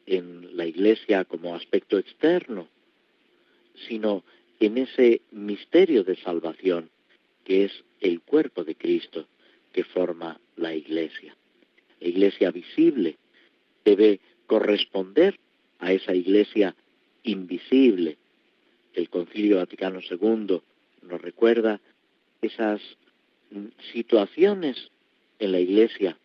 en 0.06 0.56
la 0.56 0.66
Iglesia 0.66 1.26
como 1.26 1.56
aspecto 1.56 1.98
externo, 1.98 2.68
sino 3.88 4.24
en 4.60 4.78
ese 4.78 5.22
misterio 5.32 6.04
de 6.04 6.16
salvación 6.18 6.90
que 7.44 7.66
es 7.66 7.84
el 8.02 8.22
cuerpo 8.22 8.64
de 8.64 8.76
Cristo 8.76 9.28
que 9.74 9.84
forma 9.84 10.40
la 10.56 10.74
Iglesia. 10.74 11.36
La 12.00 12.08
Iglesia 12.08 12.52
visible 12.52 13.18
debe 13.84 14.20
corresponder 14.50 15.40
a 15.78 15.94
esa 15.94 16.16
Iglesia 16.16 16.76
invisible. 17.22 18.18
El 18.96 19.08
Concilio 19.08 19.58
Vaticano 19.58 20.00
II 20.02 20.60
nos 21.04 21.22
recuerda 21.22 21.80
esas 22.42 22.82
situaciones 23.94 24.90
en 25.38 25.52
la 25.52 25.60
Iglesia, 25.60 26.18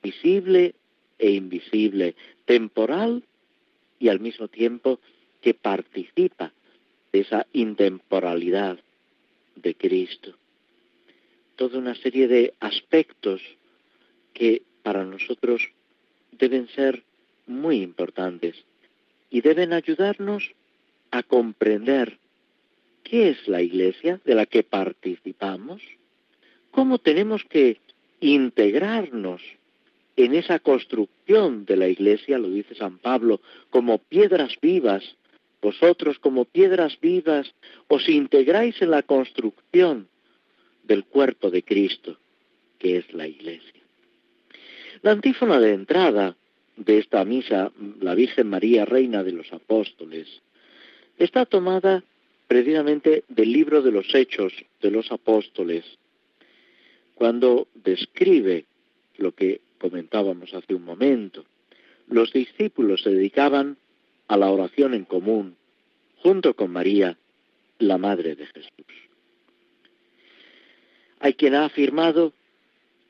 visible 0.00 0.76
e 1.18 1.32
invisible, 1.32 2.14
temporal 2.44 3.24
y 3.98 4.08
al 4.10 4.20
mismo 4.20 4.46
tiempo 4.46 5.00
que 5.42 5.52
participa 5.52 6.52
de 7.12 7.20
esa 7.20 7.48
intemporalidad 7.52 8.78
de 9.56 9.74
Cristo. 9.74 10.36
Toda 11.56 11.78
una 11.78 11.96
serie 11.96 12.28
de 12.28 12.54
aspectos 12.60 13.42
que 14.34 14.62
para 14.84 15.04
nosotros 15.04 15.68
deben 16.30 16.68
ser 16.68 17.02
muy 17.46 17.82
importantes 17.82 18.56
y 19.30 19.40
deben 19.40 19.72
ayudarnos 19.72 20.52
a 21.10 21.22
comprender 21.22 22.18
qué 23.02 23.30
es 23.30 23.48
la 23.48 23.62
Iglesia 23.62 24.20
de 24.24 24.34
la 24.34 24.46
que 24.46 24.62
participamos, 24.62 25.82
cómo 26.70 26.98
tenemos 26.98 27.44
que 27.44 27.78
integrarnos 28.20 29.42
en 30.16 30.34
esa 30.34 30.58
construcción 30.58 31.64
de 31.66 31.76
la 31.76 31.88
Iglesia, 31.88 32.38
lo 32.38 32.48
dice 32.50 32.74
San 32.74 32.98
Pablo, 32.98 33.40
como 33.70 33.98
piedras 33.98 34.56
vivas, 34.60 35.16
vosotros 35.60 36.18
como 36.18 36.44
piedras 36.44 36.98
vivas 37.00 37.54
os 37.88 38.08
integráis 38.08 38.80
en 38.80 38.90
la 38.90 39.02
construcción 39.02 40.08
del 40.84 41.04
cuerpo 41.04 41.50
de 41.50 41.62
Cristo, 41.62 42.16
que 42.78 42.98
es 42.98 43.12
la 43.12 43.26
Iglesia. 43.26 43.82
La 45.02 45.12
antífona 45.12 45.60
de 45.60 45.74
entrada 45.74 46.36
de 46.76 46.98
esta 46.98 47.24
misa, 47.24 47.72
la 48.00 48.14
Virgen 48.14 48.48
María, 48.48 48.84
Reina 48.84 49.22
de 49.22 49.32
los 49.32 49.52
Apóstoles, 49.52 50.28
está 51.18 51.46
tomada 51.46 52.04
precisamente 52.46 53.24
del 53.28 53.52
libro 53.52 53.82
de 53.82 53.90
los 53.90 54.14
Hechos 54.14 54.52
de 54.80 54.90
los 54.90 55.10
Apóstoles, 55.10 55.84
cuando 57.14 57.66
describe 57.74 58.66
lo 59.16 59.32
que 59.32 59.60
comentábamos 59.78 60.52
hace 60.54 60.74
un 60.74 60.84
momento. 60.84 61.44
Los 62.08 62.32
discípulos 62.32 63.02
se 63.02 63.10
dedicaban 63.10 63.78
a 64.28 64.36
la 64.36 64.50
oración 64.50 64.94
en 64.94 65.04
común, 65.04 65.56
junto 66.18 66.54
con 66.54 66.70
María, 66.70 67.16
la 67.78 67.98
Madre 67.98 68.36
de 68.36 68.46
Jesús. 68.46 68.70
Hay 71.20 71.34
quien 71.34 71.54
ha 71.54 71.64
afirmado 71.64 72.32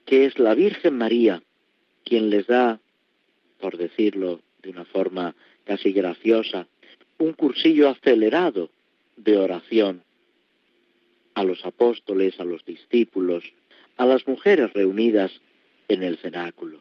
que 0.05 0.25
es 0.25 0.39
la 0.39 0.55
Virgen 0.55 0.97
María 0.97 1.43
quien 2.05 2.31
les 2.31 2.47
da 2.47 2.81
por 3.61 3.77
decirlo 3.77 4.41
de 4.63 4.71
una 4.71 4.85
forma 4.85 5.35
casi 5.65 5.93
graciosa, 5.93 6.67
un 7.19 7.33
cursillo 7.33 7.89
acelerado 7.89 8.71
de 9.17 9.37
oración 9.37 10.03
a 11.35 11.45
los 11.45 11.65
apóstoles, 11.65 12.39
a 12.41 12.45
los 12.45 12.65
discípulos, 12.65 13.45
a 13.97 14.07
las 14.07 14.27
mujeres 14.27 14.73
reunidas 14.73 15.33
en 15.89 16.03
el 16.03 16.19
cenáculo. 16.19 16.81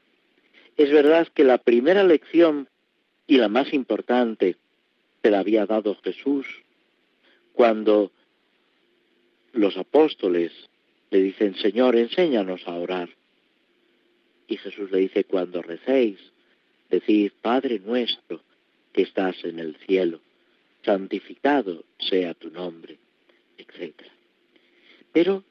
Es 0.77 0.91
verdad 0.91 1.27
que 1.33 1.43
la 1.43 1.57
primera 1.57 2.03
lección 2.03 2.67
y 3.27 3.37
la 3.37 3.47
más 3.47 3.73
importante 3.73 4.57
se 5.21 5.31
la 5.31 5.39
había 5.39 5.65
dado 5.65 5.95
Jesús 6.03 6.45
cuando 7.53 8.11
los 9.53 9.77
apóstoles 9.77 10.51
le 11.09 11.21
dicen, 11.21 11.55
Señor, 11.55 11.95
enséñanos 11.95 12.67
a 12.67 12.75
orar. 12.75 13.09
Y 14.47 14.57
Jesús 14.57 14.91
le 14.91 14.99
dice, 14.99 15.23
cuando 15.23 15.61
recéis, 15.61 16.19
Decid, 16.89 17.31
Padre 17.41 17.79
nuestro 17.79 18.41
que 18.93 19.01
estás 19.01 19.43
en 19.43 19.59
el 19.59 19.75
cielo, 19.85 20.21
santificado 20.83 21.83
sea 21.99 22.33
tu 22.33 22.49
nombre, 22.49 22.97
etc. 23.57 23.93
Pero 25.11 25.43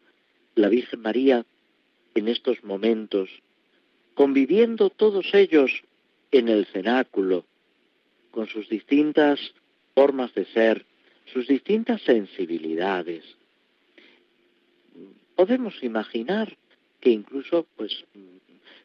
la 0.55 0.68
Virgen 0.68 1.01
María 1.01 1.44
en 2.14 2.29
estos 2.29 2.62
momentos, 2.62 3.29
conviviendo 4.14 4.90
todos 4.90 5.35
ellos 5.35 5.83
en 6.31 6.49
el 6.49 6.66
cenáculo, 6.66 7.44
con 8.31 8.47
sus 8.49 8.68
distintas 8.68 9.40
formas 9.94 10.33
de 10.35 10.44
ser, 10.47 10.87
sus 11.33 11.47
distintas 11.47 12.03
sensibilidades. 12.03 13.25
Podemos 15.37 15.83
imaginar 15.83 16.57
que 17.01 17.11
incluso, 17.11 17.66
pues, 17.77 18.05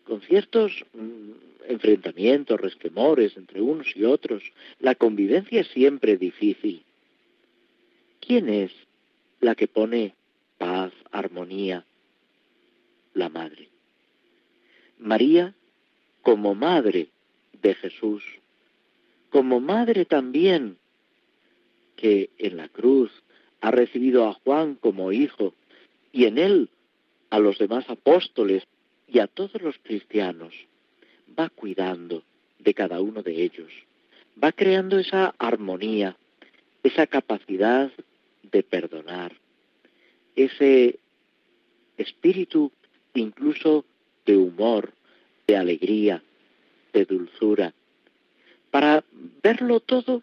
con 0.03 0.21
ciertos 0.21 0.85
mm, 0.93 1.48
enfrentamientos, 1.69 2.60
resquemores 2.60 3.38
entre 3.38 3.62
unos 3.62 3.95
y 3.95 4.03
otros, 4.03 4.43
la 4.79 4.95
convivencia 4.95 5.62
es 5.62 5.67
siempre 5.67 6.17
difícil. 6.17 6.84
¿Quién 8.19 8.49
es 8.49 8.71
la 9.39 9.55
que 9.55 9.67
pone 9.67 10.15
paz, 10.58 10.91
armonía? 11.12 11.86
La 13.13 13.29
madre. 13.29 13.69
María 14.97 15.53
como 16.23 16.55
madre 16.55 17.10
de 17.62 17.75
Jesús, 17.75 18.23
como 19.29 19.60
madre 19.60 20.05
también 20.05 20.77
que 21.95 22.32
en 22.39 22.58
la 22.58 22.67
cruz 22.67 23.12
ha 23.62 23.69
recibido 23.71 24.27
a 24.27 24.34
Juan 24.34 24.75
como 24.75 25.12
hijo 25.12 25.53
y 26.12 26.25
en 26.25 26.39
él 26.39 26.69
a 27.29 27.38
los 27.38 27.60
demás 27.60 27.88
apóstoles 27.89 28.63
y 29.08 29.19
a 29.19 29.27
todos 29.27 29.62
los 29.62 29.77
cristianos, 29.79 30.53
va 31.39 31.49
cuidando 31.49 32.23
de 32.60 32.73
cada 32.73 32.99
uno 32.99 33.23
de 33.23 33.43
ellos, 33.43 33.71
va 34.41 34.52
creando 34.52 34.99
esa 34.99 35.34
armonía, 35.38 36.17
esa 36.84 37.08
capacidad 37.08 37.91
de 38.43 38.63
perdonar, 38.63 39.34
ese 40.36 40.99
espíritu 41.97 42.71
incluso 43.13 43.86
de 44.25 44.38
humor, 44.38 44.91
de 45.47 45.58
alegría, 45.58 46.21
de 46.93 47.06
dulzura, 47.06 47.73
para 48.71 49.04
verlo 49.43 49.80
todo 49.80 50.21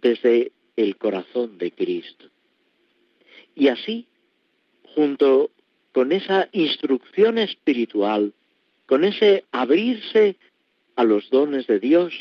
desde 0.00 0.52
el 0.76 0.96
corazón 0.96 1.58
de 1.58 1.72
Cristo. 1.72 2.26
Y 3.54 3.68
así, 3.68 4.06
junto 4.94 5.50
con 5.92 6.12
esa 6.12 6.48
instrucción 6.52 7.38
espiritual, 7.38 8.32
con 8.88 9.04
ese 9.04 9.44
abrirse 9.52 10.36
a 10.96 11.04
los 11.04 11.28
dones 11.28 11.66
de 11.66 11.78
Dios, 11.78 12.14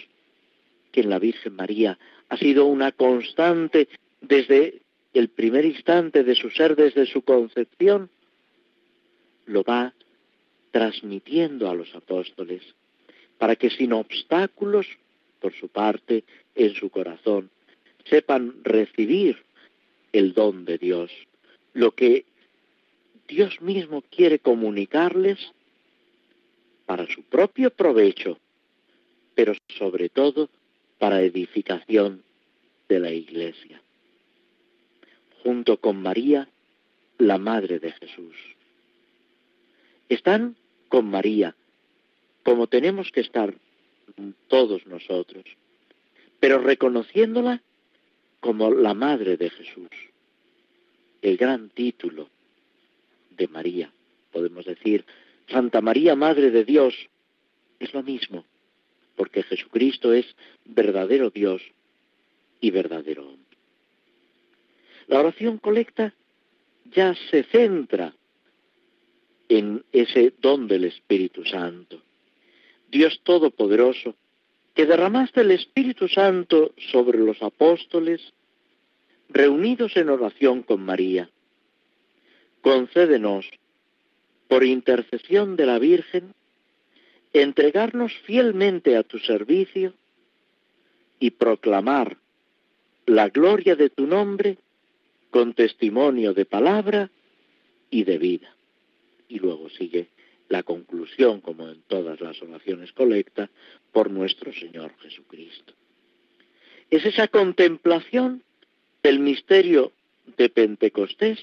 que 0.91 0.99
en 0.99 1.09
la 1.09 1.17
Virgen 1.17 1.55
María 1.55 1.97
ha 2.27 2.35
sido 2.35 2.65
una 2.65 2.91
constante 2.91 3.87
desde 4.19 4.81
el 5.13 5.29
primer 5.29 5.63
instante 5.63 6.25
de 6.25 6.35
su 6.35 6.49
ser, 6.49 6.75
desde 6.75 7.05
su 7.05 7.21
concepción, 7.21 8.09
lo 9.45 9.63
va 9.63 9.93
transmitiendo 10.71 11.69
a 11.69 11.73
los 11.73 11.95
apóstoles, 11.95 12.61
para 13.37 13.55
que 13.55 13.69
sin 13.69 13.93
obstáculos, 13.93 14.87
por 15.39 15.53
su 15.53 15.69
parte, 15.69 16.25
en 16.53 16.73
su 16.75 16.89
corazón, 16.89 17.49
sepan 18.09 18.55
recibir 18.63 19.37
el 20.11 20.33
don 20.33 20.65
de 20.65 20.77
Dios, 20.77 21.11
lo 21.73 21.91
que 21.91 22.25
Dios 23.29 23.61
mismo 23.61 24.03
quiere 24.11 24.39
comunicarles 24.39 25.39
para 26.87 27.05
su 27.05 27.21
propio 27.23 27.69
provecho, 27.69 28.39
pero 29.35 29.53
sobre 29.77 30.07
todo 30.09 30.49
para 30.97 31.21
edificación 31.21 32.23
de 32.87 32.99
la 32.99 33.11
Iglesia. 33.11 33.81
Junto 35.43 35.77
con 35.77 36.01
María, 36.01 36.47
la 37.17 37.37
Madre 37.37 37.79
de 37.79 37.91
Jesús. 37.91 38.35
Están 40.07 40.55
con 40.87 41.09
María, 41.09 41.55
como 42.43 42.67
tenemos 42.67 43.11
que 43.11 43.19
estar 43.19 43.53
todos 44.47 44.87
nosotros, 44.87 45.43
pero 46.39 46.59
reconociéndola 46.59 47.61
como 48.39 48.71
la 48.71 48.93
Madre 48.93 49.35
de 49.35 49.49
Jesús. 49.49 49.89
El 51.21 51.35
gran 51.35 51.69
título 51.69 52.29
de 53.31 53.49
María, 53.49 53.91
podemos 54.31 54.63
decir, 54.63 55.03
Santa 55.47 55.81
María, 55.81 56.15
Madre 56.15 56.51
de 56.51 56.65
Dios, 56.65 56.93
es 57.79 57.93
lo 57.93 58.03
mismo, 58.03 58.45
porque 59.15 59.43
Jesucristo 59.43 60.13
es 60.13 60.25
verdadero 60.65 61.29
Dios 61.29 61.61
y 62.59 62.71
verdadero 62.71 63.27
hombre. 63.27 63.57
La 65.07 65.19
oración 65.19 65.57
colecta 65.57 66.13
ya 66.91 67.15
se 67.29 67.43
centra 67.43 68.13
en 69.49 69.83
ese 69.91 70.33
don 70.39 70.67
del 70.67 70.85
Espíritu 70.85 71.45
Santo. 71.45 72.01
Dios 72.89 73.21
Todopoderoso 73.23 74.15
que 74.73 74.85
derramaste 74.85 75.41
el 75.41 75.51
Espíritu 75.51 76.07
Santo 76.07 76.73
sobre 76.91 77.17
los 77.17 77.41
apóstoles 77.41 78.21
reunidos 79.29 79.97
en 79.97 80.09
oración 80.09 80.61
con 80.61 80.81
María. 80.81 81.29
Concédenos, 82.61 83.49
por 84.47 84.63
intercesión 84.63 85.55
de 85.55 85.65
la 85.65 85.79
Virgen, 85.79 86.33
entregarnos 87.33 88.13
fielmente 88.25 88.95
a 88.95 89.03
tu 89.03 89.19
servicio 89.19 89.93
y 91.19 91.31
proclamar 91.31 92.17
la 93.05 93.29
gloria 93.29 93.75
de 93.75 93.89
tu 93.89 94.07
nombre 94.07 94.57
con 95.29 95.53
testimonio 95.53 96.33
de 96.33 96.45
palabra 96.45 97.09
y 97.89 98.03
de 98.03 98.17
vida. 98.17 98.55
Y 99.27 99.39
luego 99.39 99.69
sigue 99.69 100.07
la 100.49 100.63
conclusión, 100.63 101.41
como 101.41 101.67
en 101.67 101.81
todas 101.87 102.21
las 102.21 102.41
oraciones 102.41 102.93
colecta, 102.93 103.49
por 103.91 104.09
nuestro 104.09 104.53
Señor 104.53 104.93
Jesucristo. 104.99 105.73
Es 106.89 107.05
esa 107.05 107.27
contemplación 107.27 108.43
del 109.03 109.19
misterio 109.19 109.91
de 110.37 110.49
Pentecostés, 110.49 111.39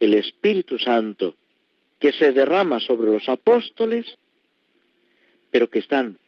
el 0.00 0.14
Espíritu 0.14 0.78
Santo 0.78 1.36
que 2.00 2.12
se 2.12 2.32
derrama 2.32 2.80
sobre 2.80 3.12
los 3.12 3.28
apóstoles, 3.28 4.18
pero 5.52 5.70
que 5.70 5.78
están 5.78 6.18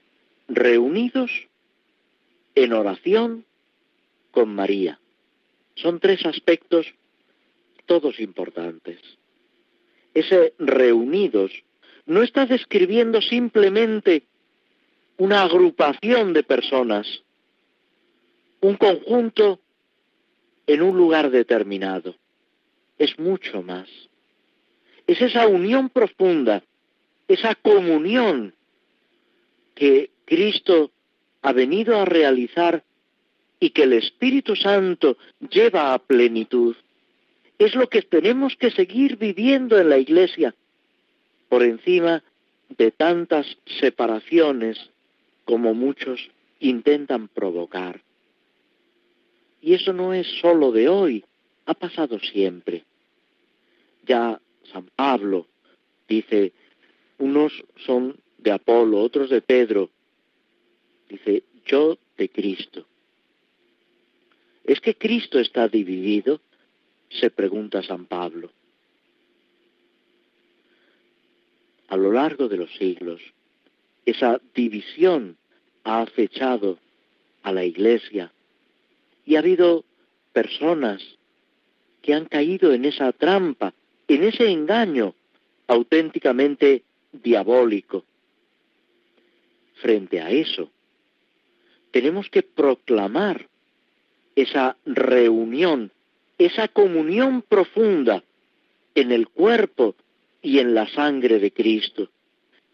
reunidos 0.49 1.31
en 2.55 2.73
oración 2.73 3.45
con 4.31 4.55
María. 4.55 5.01
Son 5.75 5.99
tres 5.99 6.25
aspectos 6.27 6.87
todos 7.87 8.21
importantes 8.21 9.01
ese 10.15 10.55
reunidos, 10.59 11.53
no 12.07 12.23
está 12.23 12.47
describiendo 12.47 13.21
simplemente 13.21 14.25
una 15.19 15.43
agrupación 15.43 16.33
de 16.33 16.43
personas, 16.43 17.07
un 18.61 18.77
conjunto 18.77 19.61
en 20.67 20.83
un 20.83 20.97
lugar 20.97 21.31
determinado. 21.31 22.15
Es 22.99 23.19
mucho 23.19 23.63
más. 23.63 23.89
Es 25.13 25.21
esa 25.21 25.47
unión 25.47 25.91
profunda, 25.91 26.63
esa 27.29 27.55
comunión 27.55 28.55
que 29.75 30.09
Cristo 30.25 30.91
ha 31.43 31.53
venido 31.53 32.01
a 32.01 32.07
realizar 32.07 32.83
y 33.61 33.71
que 33.71 33.83
el 33.83 33.93
Espíritu 33.93 34.57
Santo 34.57 35.19
lleva 35.51 35.93
a 35.93 35.99
plenitud 35.99 36.75
es 37.59 37.75
lo 37.75 37.89
que 37.89 38.01
tenemos 38.01 38.57
que 38.57 38.71
seguir 38.71 39.19
viviendo 39.19 39.79
en 39.79 39.91
la 39.91 39.99
Iglesia, 39.99 40.55
por 41.51 41.63
encima 41.63 42.23
de 42.71 42.91
tantas 42.91 43.47
separaciones 43.81 44.79
como 45.45 45.75
muchos 45.75 46.31
intentan 46.59 47.29
provocar. 47.29 48.01
Y 49.61 49.75
eso 49.75 49.93
no 49.93 50.15
es 50.15 50.27
solo 50.41 50.73
de 50.73 50.89
hoy, 50.89 51.23
ha 51.67 51.75
pasado 51.75 52.19
siempre. 52.19 52.85
Ya 54.07 54.41
San 54.71 54.87
Pablo 54.95 55.47
dice, 56.09 56.53
unos 57.19 57.53
son 57.85 58.17
de 58.39 58.53
Apolo, 58.53 59.01
otros 59.01 59.31
de 59.31 59.41
Pedro, 59.41 59.91
dice, 61.09 61.45
yo 61.67 61.99
de 62.17 62.29
Cristo. 62.29 62.87
¿Es 64.65 64.81
que 64.81 64.95
Cristo 64.95 65.39
está 65.39 65.69
dividido? 65.69 66.41
se 67.21 67.31
pregunta 67.31 67.83
San 67.83 68.07
Pablo. 68.07 68.51
A 71.89 71.97
lo 71.97 72.13
largo 72.13 72.49
de 72.49 72.57
los 72.57 72.75
siglos, 72.77 73.21
esa 74.07 74.41
división 74.55 75.37
ha 75.85 76.03
acechado 76.03 76.79
a 77.43 77.53
la 77.53 77.65
Iglesia 77.65 78.33
y 79.27 79.37
ha 79.37 79.41
habido 79.41 79.85
personas 80.33 81.03
que 82.01 82.15
han 82.15 82.25
caído 82.25 82.73
en 82.73 82.87
esa 82.87 83.13
trampa, 83.13 83.75
en 84.15 84.25
ese 84.25 84.49
engaño 84.49 85.15
auténticamente 85.67 86.83
diabólico. 87.13 88.05
Frente 89.75 90.21
a 90.21 90.31
eso, 90.31 90.71
tenemos 91.91 92.29
que 92.29 92.43
proclamar 92.43 93.49
esa 94.35 94.77
reunión 94.87 95.91
esa 96.45 96.69
comunión 96.69 97.43
profunda 97.43 98.23
en 98.95 99.13
el 99.13 99.29
cuerpo 99.29 99.95
y 100.43 100.59
en 100.59 100.75
la 100.75 100.89
sangre 100.89 101.39
de 101.39 101.53
Cristo, 101.53 102.09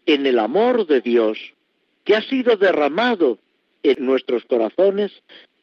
en 0.05 0.25
el 0.25 0.39
amor 0.39 0.87
de 0.87 1.01
Dios 1.01 1.37
que 2.03 2.15
ha 2.15 2.21
sido 2.21 2.57
derramado 2.57 3.37
en 3.83 4.05
nuestros 4.05 4.43
corazones 4.45 5.11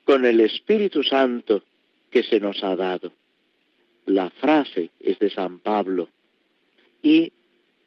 con 0.05 0.25
el 0.25 0.41
Espíritu 0.41 1.03
Santo 1.03 1.63
que 2.11 2.23
se 2.23 2.39
nos 2.39 2.63
ha 2.63 2.77
dado. 2.77 3.13
La 4.07 4.31
frase 4.31 4.91
es 5.01 5.19
de 5.19 5.31
San 5.31 5.59
Pablo 5.59 6.09
y 7.03 7.33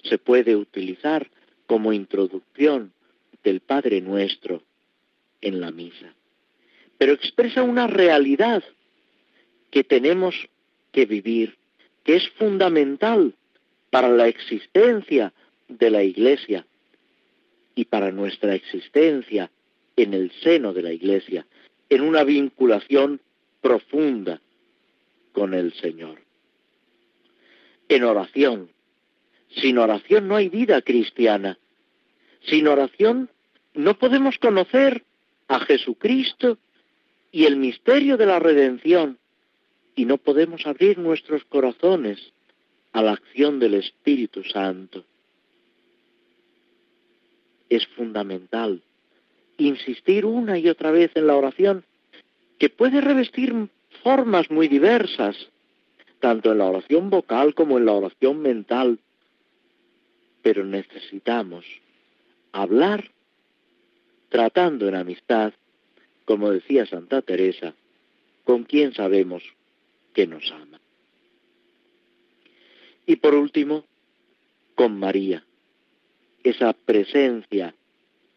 se 0.03 0.17
puede 0.17 0.55
utilizar 0.55 1.29
como 1.65 1.93
introducción 1.93 2.91
del 3.43 3.61
Padre 3.61 4.01
Nuestro 4.01 4.61
en 5.41 5.61
la 5.61 5.71
misa. 5.71 6.13
Pero 6.97 7.13
expresa 7.13 7.63
una 7.63 7.87
realidad 7.87 8.63
que 9.71 9.83
tenemos 9.83 10.35
que 10.91 11.05
vivir, 11.05 11.57
que 12.03 12.17
es 12.17 12.29
fundamental 12.31 13.33
para 13.89 14.09
la 14.09 14.27
existencia 14.27 15.31
de 15.67 15.89
la 15.89 16.03
Iglesia 16.03 16.65
y 17.75 17.85
para 17.85 18.11
nuestra 18.11 18.55
existencia 18.55 19.49
en 19.95 20.13
el 20.13 20.31
seno 20.43 20.73
de 20.73 20.81
la 20.81 20.91
Iglesia, 20.91 21.45
en 21.89 22.01
una 22.01 22.23
vinculación 22.23 23.21
profunda 23.61 24.41
con 25.31 25.53
el 25.53 25.73
Señor. 25.73 26.21
En 27.87 28.03
oración. 28.03 28.69
Sin 29.49 29.77
oración 29.77 30.27
no 30.27 30.35
hay 30.35 30.49
vida 30.49 30.81
cristiana. 30.81 31.57
Sin 32.41 32.67
oración 32.67 33.29
no 33.73 33.97
podemos 33.97 34.37
conocer 34.37 35.03
a 35.47 35.59
Jesucristo 35.59 36.57
y 37.31 37.45
el 37.45 37.57
misterio 37.57 38.17
de 38.17 38.25
la 38.25 38.39
redención 38.39 39.17
y 39.95 40.05
no 40.05 40.17
podemos 40.17 40.65
abrir 40.65 40.97
nuestros 40.97 41.43
corazones 41.45 42.33
a 42.91 43.01
la 43.01 43.13
acción 43.13 43.59
del 43.59 43.75
Espíritu 43.75 44.43
Santo. 44.43 45.05
Es 47.69 47.85
fundamental 47.87 48.81
insistir 49.59 50.25
una 50.25 50.57
y 50.57 50.69
otra 50.69 50.91
vez 50.91 51.11
en 51.15 51.27
la 51.27 51.35
oración, 51.35 51.83
que 52.57 52.69
puede 52.69 53.01
revestir 53.01 53.53
formas 53.99 54.49
muy 54.51 54.67
diversas, 54.67 55.35
tanto 56.19 56.51
en 56.51 56.57
la 56.57 56.65
oración 56.65 57.09
vocal 57.09 57.53
como 57.53 57.77
en 57.77 57.85
la 57.85 57.93
oración 57.93 58.41
mental, 58.41 58.99
pero 60.41 60.63
necesitamos 60.65 61.65
hablar 62.51 63.11
tratando 64.29 64.87
en 64.87 64.95
amistad, 64.95 65.53
como 66.25 66.51
decía 66.51 66.85
Santa 66.85 67.21
Teresa, 67.21 67.73
con 68.43 68.63
quien 68.63 68.93
sabemos 68.93 69.43
que 70.13 70.27
nos 70.27 70.51
ama. 70.51 70.79
Y 73.05 73.15
por 73.15 73.33
último, 73.33 73.85
con 74.75 74.99
María, 74.99 75.43
esa 76.43 76.73
presencia 76.73 77.73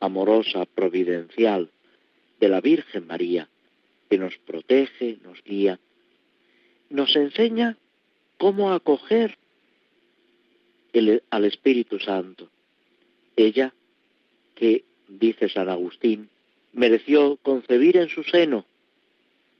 amorosa, 0.00 0.64
providencial 0.66 1.70
de 2.40 2.48
la 2.48 2.60
Virgen 2.60 3.06
María, 3.06 3.48
que 4.12 4.18
nos 4.18 4.36
protege, 4.36 5.16
nos 5.24 5.42
guía, 5.42 5.80
nos 6.90 7.16
enseña 7.16 7.78
cómo 8.36 8.74
acoger 8.74 9.38
al 11.30 11.44
Espíritu 11.46 11.98
Santo. 11.98 12.50
Ella, 13.36 13.72
que, 14.54 14.84
dice 15.08 15.48
San 15.48 15.70
Agustín, 15.70 16.28
mereció 16.74 17.38
concebir 17.38 17.96
en 17.96 18.10
su 18.10 18.22
seno, 18.22 18.66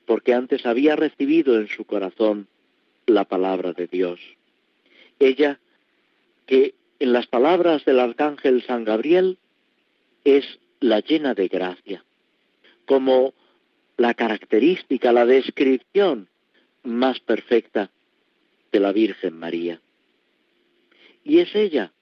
porque 0.04 0.34
antes 0.34 0.66
había 0.66 0.96
recibido 0.96 1.58
en 1.58 1.68
su 1.68 1.86
corazón 1.86 2.46
la 3.06 3.24
palabra 3.24 3.72
de 3.72 3.86
Dios. 3.86 4.20
Ella, 5.18 5.60
que 6.44 6.74
en 6.98 7.14
las 7.14 7.26
palabras 7.26 7.86
del 7.86 8.00
arcángel 8.00 8.62
San 8.64 8.84
Gabriel 8.84 9.38
es 10.24 10.44
la 10.78 11.00
llena 11.00 11.32
de 11.32 11.48
gracia, 11.48 12.04
como 12.84 13.32
la 13.96 14.14
característica, 14.14 15.12
la 15.12 15.26
descripción 15.26 16.28
más 16.82 17.20
perfecta 17.20 17.90
de 18.70 18.80
la 18.80 18.92
Virgen 18.92 19.38
María. 19.38 19.80
Y 21.24 21.38
es 21.38 21.54
ella 21.54 21.92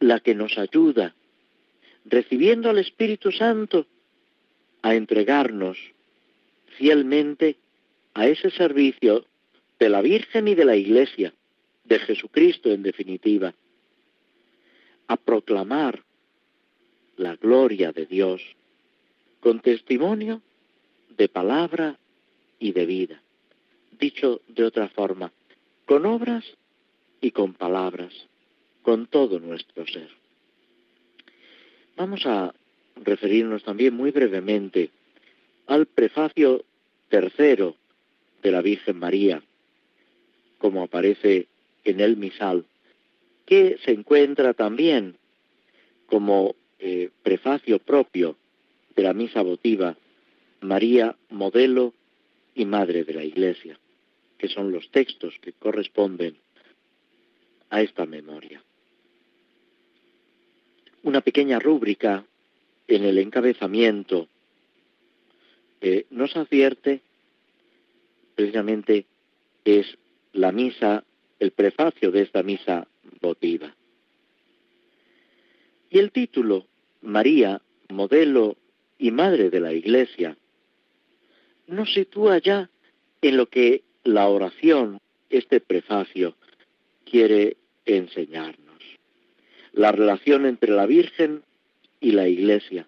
la 0.00 0.20
que 0.20 0.34
nos 0.34 0.56
ayuda, 0.58 1.14
recibiendo 2.04 2.70
al 2.70 2.78
Espíritu 2.78 3.32
Santo, 3.32 3.86
a 4.82 4.94
entregarnos 4.94 5.78
fielmente 6.78 7.56
a 8.14 8.26
ese 8.26 8.50
servicio 8.50 9.24
de 9.78 9.88
la 9.88 10.02
Virgen 10.02 10.48
y 10.48 10.54
de 10.54 10.64
la 10.64 10.76
Iglesia, 10.76 11.32
de 11.84 11.98
Jesucristo 11.98 12.70
en 12.70 12.82
definitiva, 12.82 13.54
a 15.06 15.16
proclamar 15.16 16.02
la 17.16 17.36
gloria 17.36 17.92
de 17.92 18.06
Dios 18.06 18.42
con 19.40 19.60
testimonio 19.60 20.40
de 21.16 21.28
palabra 21.28 21.98
y 22.58 22.72
de 22.72 22.86
vida. 22.86 23.22
Dicho 23.98 24.40
de 24.48 24.64
otra 24.64 24.88
forma, 24.88 25.32
con 25.86 26.06
obras 26.06 26.44
y 27.20 27.30
con 27.30 27.54
palabras, 27.54 28.12
con 28.82 29.06
todo 29.06 29.38
nuestro 29.38 29.86
ser. 29.86 30.08
Vamos 31.96 32.26
a 32.26 32.52
referirnos 32.96 33.62
también 33.62 33.94
muy 33.94 34.10
brevemente 34.10 34.90
al 35.66 35.86
prefacio 35.86 36.64
tercero 37.08 37.76
de 38.42 38.50
la 38.50 38.62
Virgen 38.62 38.98
María, 38.98 39.42
como 40.58 40.82
aparece 40.82 41.46
en 41.84 42.00
el 42.00 42.16
misal, 42.16 42.64
que 43.46 43.78
se 43.84 43.92
encuentra 43.92 44.54
también 44.54 45.16
como 46.06 46.54
eh, 46.78 47.10
prefacio 47.22 47.78
propio 47.78 48.36
de 48.96 49.02
la 49.02 49.14
misa 49.14 49.42
votiva, 49.42 49.96
María, 50.64 51.14
modelo 51.28 51.92
y 52.54 52.64
madre 52.64 53.04
de 53.04 53.12
la 53.12 53.22
Iglesia, 53.22 53.78
que 54.38 54.48
son 54.48 54.72
los 54.72 54.90
textos 54.90 55.34
que 55.42 55.52
corresponden 55.52 56.36
a 57.68 57.82
esta 57.82 58.06
memoria. 58.06 58.62
Una 61.02 61.20
pequeña 61.20 61.58
rúbrica 61.58 62.24
en 62.88 63.04
el 63.04 63.18
encabezamiento 63.18 64.28
nos 66.10 66.34
advierte 66.34 67.02
precisamente 68.34 69.04
es 69.66 69.98
la 70.32 70.50
misa, 70.50 71.04
el 71.38 71.50
prefacio 71.50 72.10
de 72.10 72.22
esta 72.22 72.42
misa 72.42 72.88
votiva. 73.20 73.74
Y 75.90 75.98
el 75.98 76.10
título, 76.10 76.66
María, 77.02 77.60
modelo 77.90 78.56
y 78.98 79.10
madre 79.10 79.50
de 79.50 79.60
la 79.60 79.74
Iglesia, 79.74 80.38
nos 81.66 81.92
sitúa 81.92 82.38
ya 82.38 82.70
en 83.22 83.36
lo 83.36 83.46
que 83.46 83.82
la 84.04 84.28
oración, 84.28 85.00
este 85.30 85.60
prefacio, 85.60 86.36
quiere 87.04 87.56
enseñarnos. 87.86 88.82
La 89.72 89.92
relación 89.92 90.46
entre 90.46 90.70
la 90.72 90.86
Virgen 90.86 91.42
y 92.00 92.12
la 92.12 92.28
Iglesia, 92.28 92.86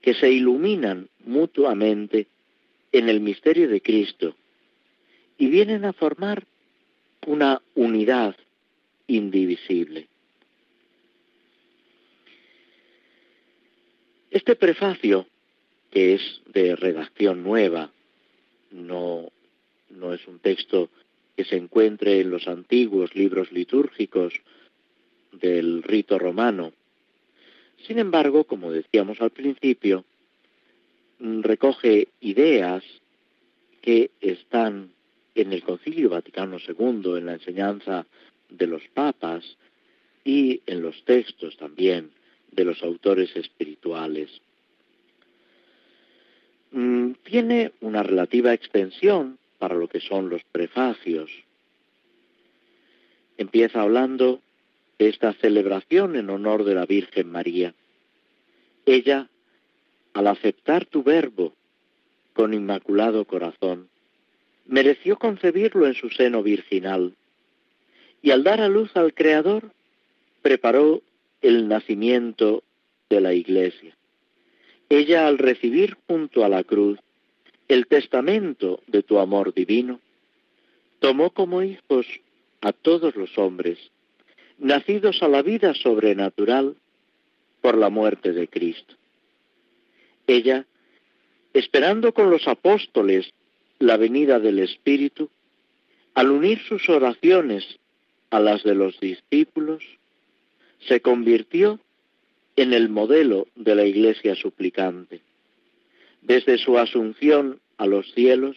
que 0.00 0.14
se 0.14 0.30
iluminan 0.30 1.08
mutuamente 1.24 2.28
en 2.92 3.08
el 3.08 3.20
misterio 3.20 3.68
de 3.68 3.80
Cristo 3.80 4.36
y 5.38 5.48
vienen 5.48 5.84
a 5.84 5.92
formar 5.92 6.46
una 7.26 7.60
unidad 7.74 8.36
indivisible. 9.06 10.08
Este 14.30 14.54
prefacio, 14.54 15.26
que 15.96 16.12
es 16.12 16.42
de 16.52 16.76
redacción 16.76 17.42
nueva, 17.42 17.90
no, 18.70 19.32
no 19.88 20.12
es 20.12 20.28
un 20.28 20.40
texto 20.40 20.90
que 21.34 21.46
se 21.46 21.56
encuentre 21.56 22.20
en 22.20 22.28
los 22.28 22.48
antiguos 22.48 23.14
libros 23.14 23.50
litúrgicos 23.50 24.34
del 25.32 25.82
rito 25.82 26.18
romano, 26.18 26.74
sin 27.86 27.98
embargo, 27.98 28.44
como 28.44 28.70
decíamos 28.70 29.22
al 29.22 29.30
principio, 29.30 30.04
recoge 31.18 32.08
ideas 32.20 32.84
que 33.80 34.10
están 34.20 34.90
en 35.34 35.54
el 35.54 35.62
Concilio 35.62 36.10
Vaticano 36.10 36.58
II, 36.58 37.16
en 37.16 37.24
la 37.24 37.32
enseñanza 37.32 38.04
de 38.50 38.66
los 38.66 38.82
papas 38.92 39.56
y 40.26 40.60
en 40.66 40.82
los 40.82 41.02
textos 41.06 41.56
también 41.56 42.10
de 42.52 42.66
los 42.66 42.82
autores 42.82 43.34
espirituales. 43.34 44.42
Mm, 46.70 47.12
tiene 47.24 47.72
una 47.80 48.02
relativa 48.02 48.52
extensión 48.52 49.38
para 49.58 49.74
lo 49.74 49.88
que 49.88 50.00
son 50.00 50.28
los 50.28 50.42
prefacios. 50.44 51.30
Empieza 53.38 53.82
hablando 53.82 54.40
esta 54.98 55.32
celebración 55.34 56.16
en 56.16 56.30
honor 56.30 56.64
de 56.64 56.74
la 56.74 56.86
Virgen 56.86 57.30
María. 57.30 57.74
Ella, 58.86 59.28
al 60.14 60.26
aceptar 60.26 60.86
tu 60.86 61.02
verbo 61.02 61.54
con 62.32 62.54
inmaculado 62.54 63.24
corazón, 63.24 63.88
mereció 64.66 65.18
concebirlo 65.18 65.86
en 65.86 65.94
su 65.94 66.10
seno 66.10 66.42
virginal 66.42 67.14
y 68.22 68.30
al 68.30 68.42
dar 68.42 68.60
a 68.60 68.68
luz 68.68 68.90
al 68.96 69.14
Creador, 69.14 69.70
preparó 70.42 71.02
el 71.42 71.68
nacimiento 71.68 72.62
de 73.08 73.20
la 73.20 73.34
Iglesia. 73.34 73.96
Ella 74.88 75.26
al 75.26 75.38
recibir 75.38 75.96
junto 76.06 76.44
a 76.44 76.48
la 76.48 76.62
cruz 76.64 76.98
el 77.68 77.86
testamento 77.86 78.80
de 78.86 79.02
tu 79.02 79.18
amor 79.18 79.52
divino, 79.52 80.00
tomó 81.00 81.30
como 81.30 81.62
hijos 81.62 82.06
a 82.60 82.72
todos 82.72 83.16
los 83.16 83.36
hombres, 83.38 83.78
nacidos 84.58 85.22
a 85.22 85.28
la 85.28 85.42
vida 85.42 85.74
sobrenatural 85.74 86.76
por 87.60 87.76
la 87.76 87.90
muerte 87.90 88.32
de 88.32 88.48
Cristo. 88.48 88.94
Ella, 90.26 90.64
esperando 91.52 92.12
con 92.12 92.30
los 92.30 92.46
apóstoles 92.46 93.32
la 93.78 93.96
venida 93.96 94.38
del 94.38 94.60
Espíritu, 94.60 95.28
al 96.14 96.30
unir 96.30 96.60
sus 96.60 96.88
oraciones 96.88 97.78
a 98.30 98.40
las 98.40 98.62
de 98.62 98.74
los 98.74 98.98
discípulos, 99.00 99.84
se 100.80 101.00
convirtió 101.00 101.80
en 102.56 102.72
el 102.72 102.88
modelo 102.88 103.46
de 103.54 103.74
la 103.74 103.84
iglesia 103.84 104.34
suplicante. 104.34 105.20
Desde 106.22 106.58
su 106.58 106.78
asunción 106.78 107.60
a 107.76 107.86
los 107.86 108.10
cielos, 108.14 108.56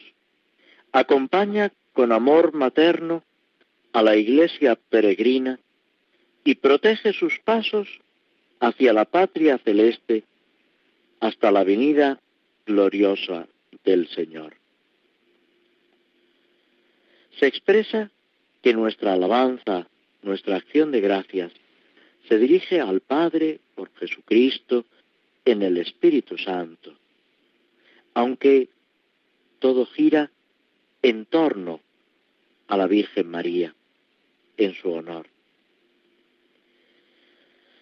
acompaña 0.92 1.72
con 1.94 2.12
amor 2.12 2.54
materno 2.54 3.24
a 3.92 4.02
la 4.02 4.16
iglesia 4.16 4.78
peregrina 4.90 5.60
y 6.44 6.56
protege 6.56 7.14
sus 7.14 7.38
pasos 7.40 7.88
hacia 8.60 8.94
la 8.94 9.06
patria 9.06 9.58
celeste 9.60 10.24
hasta 11.20 11.52
la 11.52 11.64
venida 11.64 12.20
gloriosa 12.66 13.48
del 13.84 14.08
Señor. 14.08 14.56
Se 17.40 17.48
expresa 17.48 18.12
que 18.62 18.74
nuestra 18.74 19.14
alabanza, 19.14 19.88
nuestra 20.22 20.58
acción 20.58 20.92
de 20.92 21.02
gracias, 21.02 21.52
se 22.28 22.38
dirige 22.38 22.80
al 22.80 23.00
Padre 23.00 23.60
por 23.80 23.96
Jesucristo 23.96 24.84
en 25.46 25.62
el 25.62 25.78
Espíritu 25.78 26.38
Santo, 26.38 26.94
aunque 28.14 28.68
todo 29.60 29.86
gira 29.86 30.30
en 31.02 31.26
torno 31.26 31.80
a 32.68 32.76
la 32.76 32.88
Virgen 32.88 33.30
María, 33.30 33.74
en 34.58 34.74
su 34.74 34.92
honor. 34.92 35.28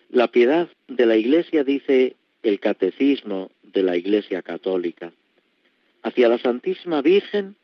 La 0.10 0.28
piedad 0.28 0.70
de 0.88 1.06
la 1.08 1.18
Iglesia, 1.18 1.64
dice 1.64 2.16
el 2.44 2.60
Catecismo 2.60 3.50
de 3.64 3.82
la 3.82 3.98
Iglesia 3.98 4.44
Católica, 4.44 5.12
hacia 6.04 6.30
la 6.30 6.38
Santísima 6.38 7.02
Virgen 7.02 7.56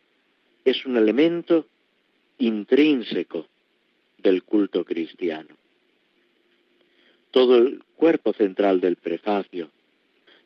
es 0.66 0.88
un 0.88 0.98
elemento 0.98 1.68
intrínseco 2.40 3.46
del 4.18 4.42
culto 4.42 4.84
cristiano. 4.84 5.56
Todo 7.34 7.58
el 7.58 7.84
cuerpo 7.96 8.32
central 8.34 8.80
del 8.80 8.96
prefacio 8.96 9.72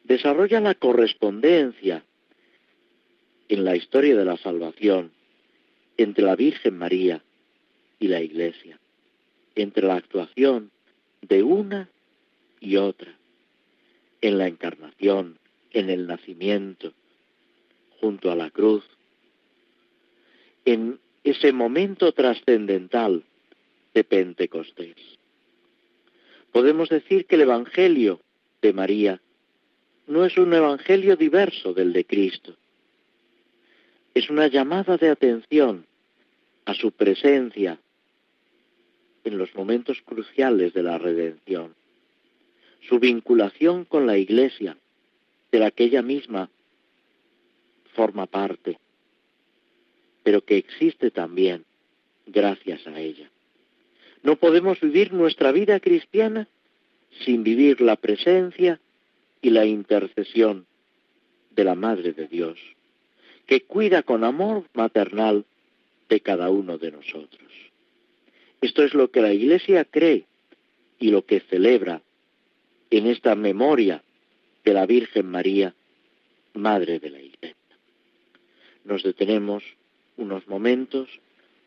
desarrolla 0.06 0.62
la 0.62 0.74
correspondencia 0.74 2.06
en 3.50 3.66
la 3.66 3.76
historia 3.76 4.16
de 4.16 4.24
la 4.24 4.38
salvación 4.38 5.12
entre 5.98 6.24
la 6.24 6.38
Virgen 6.38 6.78
María 6.78 7.22
y 8.00 8.08
la 8.08 8.22
Iglesia, 8.22 8.80
entre 9.56 9.86
la 9.86 9.96
actuación 9.96 10.72
de 11.22 11.44
una 11.44 11.90
y 12.62 12.78
otra, 12.78 13.14
en 14.22 14.38
la 14.38 14.48
encarnación, 14.48 15.40
en 15.72 15.90
el 15.90 16.08
nacimiento, 16.08 16.94
junto 18.00 18.32
a 18.32 18.36
la 18.38 18.50
cruz, 18.50 18.86
en 20.64 21.02
ese 21.26 21.52
momento 21.52 22.14
trascendental 22.14 23.26
de 23.94 24.04
Pentecostés. 24.06 25.17
Podemos 26.52 26.90
decir 26.90 27.26
que 27.26 27.36
el 27.36 27.42
Evangelio 27.42 28.20
de 28.62 28.74
María 28.74 29.22
no 30.08 30.26
es 30.26 30.38
un 30.38 30.54
Evangelio 30.54 31.16
diverso 31.16 31.74
del 31.74 31.94
de 31.94 32.06
Cristo, 32.06 32.56
es 34.14 34.30
una 34.30 34.48
llamada 34.48 34.98
de 34.98 35.10
atención 35.10 35.86
a 36.66 36.74
su 36.74 36.92
presencia 36.92 37.80
en 39.24 39.38
los 39.38 39.54
momentos 39.56 40.02
cruciales 40.02 40.74
de 40.74 40.84
la 40.84 40.98
redención, 40.98 41.76
su 42.88 43.00
vinculación 43.00 43.86
con 43.86 44.08
la 44.08 44.18
Iglesia, 44.18 44.78
de 45.52 45.60
la 45.60 45.72
que 45.72 45.84
ella 45.86 46.02
misma 46.02 46.50
forma 47.94 48.26
parte, 48.26 48.78
pero 50.24 50.42
que 50.42 50.58
existe 50.58 51.12
también 51.12 51.66
gracias 52.26 52.86
a 52.88 53.00
ella. 53.00 53.30
No 54.24 54.36
podemos 54.36 54.80
vivir 54.82 55.14
nuestra 55.14 55.52
vida 55.52 55.80
cristiana 55.80 56.48
sin 57.26 57.44
vivir 57.44 57.82
la 57.82 57.96
presencia 57.96 58.80
y 59.42 59.50
la 59.50 59.66
intercesión 59.66 60.66
de 61.52 61.64
la 61.64 61.76
Madre 61.76 62.14
de 62.14 62.28
Dios 62.28 62.60
que 63.48 63.62
cuida 63.62 64.04
con 64.04 64.24
amor 64.24 64.66
maternal 64.74 65.46
de 66.10 66.20
cada 66.20 66.50
uno 66.50 66.78
de 66.78 66.92
nosotros. 66.92 67.52
Esto 68.62 68.84
es 68.84 68.94
lo 68.94 69.10
que 69.10 69.22
la 69.22 69.34
Iglesia 69.34 69.86
cree 69.86 70.26
y 71.00 71.12
lo 71.12 71.26
que 71.26 71.40
celebra 71.40 72.02
en 72.90 73.08
esta 73.08 73.36
memoria 73.36 74.04
de 74.64 74.74
la 74.74 74.86
Virgen 74.86 75.28
María, 75.28 75.74
Madre 76.54 77.00
de 77.00 77.10
la 77.10 77.22
Iglesia. 77.22 77.56
Nos 78.84 79.04
detenemos 79.04 79.64
unos 80.18 80.48
momentos 80.48 81.08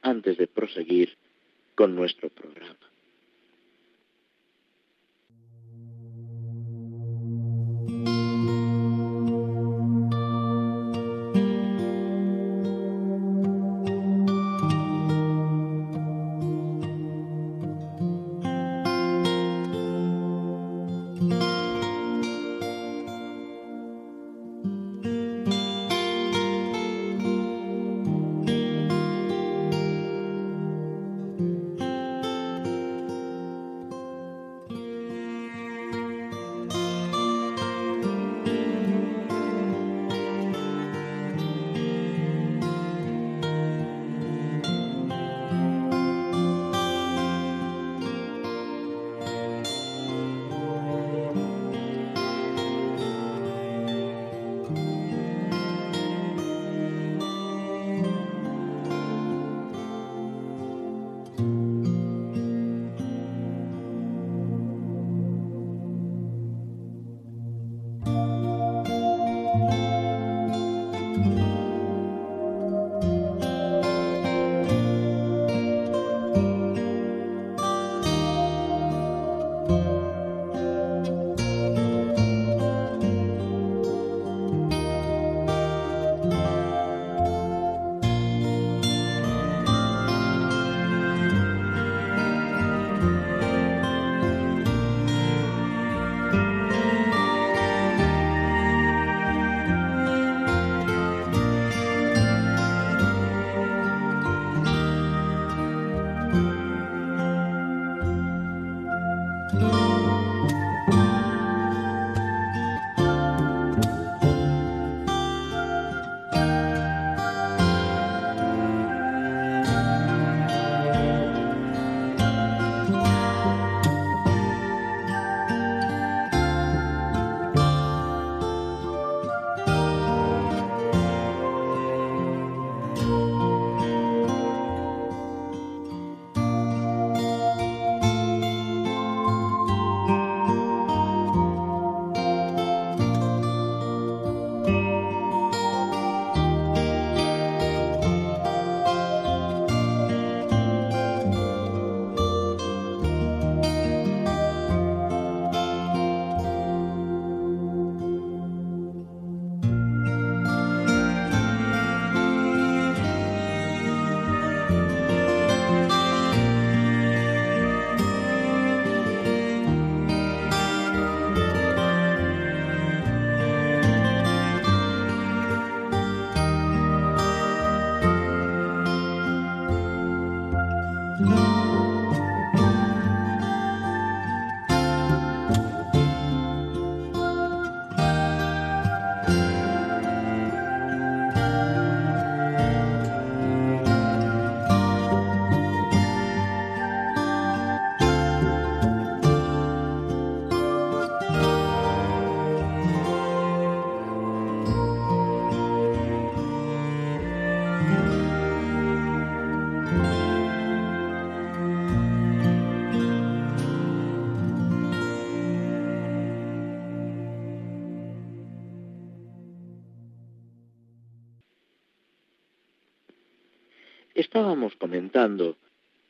antes 0.02 0.36
de 0.36 0.46
proseguir 0.46 1.16
con 1.80 1.94
nuestro 1.94 2.28
programa. 2.28 2.89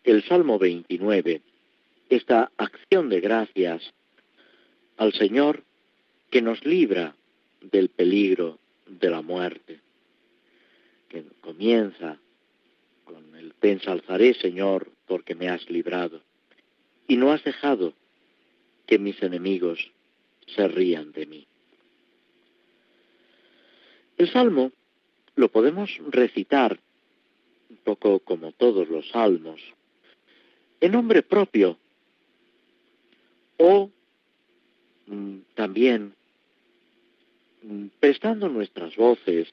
El 0.05 0.23
Salmo 0.25 0.59
29, 0.59 1.41
esta 2.11 2.51
acción 2.57 3.09
de 3.09 3.21
gracias 3.21 3.95
al 4.97 5.13
Señor 5.15 5.63
que 6.31 6.43
nos 6.43 6.65
libra 6.65 7.15
del 7.61 7.89
peligro 7.89 8.59
de 8.87 9.11
la 9.11 9.23
muerte, 9.23 9.81
que 11.09 11.25
comienza 11.41 12.19
con 13.05 13.35
el 13.37 13.55
te 13.55 13.73
ensalzaré, 13.73 14.35
Señor, 14.35 14.91
porque 15.07 15.35
me 15.35 15.49
has 15.49 15.69
librado, 15.71 16.21
y 17.09 17.17
no 17.17 17.33
has 17.33 17.43
dejado 17.43 17.95
que 18.87 18.99
mis 18.99 19.23
enemigos 19.23 19.91
se 20.47 20.69
rían 20.69 21.13
de 21.13 21.27
mí. 21.27 21.47
El 24.19 24.31
salmo 24.31 24.73
lo 25.37 25.49
podemos 25.49 25.91
recitar 26.09 26.79
poco 27.85 28.21
como 28.21 28.53
todos 28.53 28.89
los 28.89 29.09
salmos, 29.11 29.61
en 30.81 30.93
nombre 30.93 31.23
propio. 31.23 31.77
O 33.59 33.91
mm, 35.07 35.39
también 35.55 36.15
mm, 37.63 37.87
prestando 38.01 38.49
nuestras 38.49 38.97
voces 38.97 39.53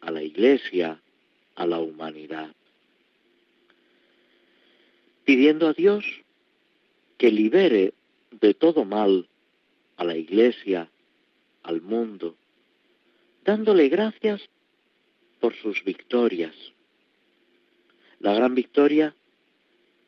a 0.00 0.10
la 0.10 0.22
iglesia, 0.22 1.00
a 1.56 1.66
la 1.66 1.80
humanidad, 1.80 2.54
pidiendo 5.24 5.68
a 5.68 5.72
Dios 5.72 6.04
que 7.16 7.32
libere 7.32 7.92
de 8.30 8.54
todo 8.54 8.84
mal 8.84 9.28
a 9.96 10.04
la 10.04 10.16
iglesia, 10.16 10.88
al 11.64 11.82
mundo, 11.82 12.36
dándole 13.44 13.88
gracias 13.88 14.48
por 15.40 15.54
sus 15.56 15.82
victorias. 15.84 16.54
La 18.20 18.34
gran 18.34 18.54
victoria 18.54 19.14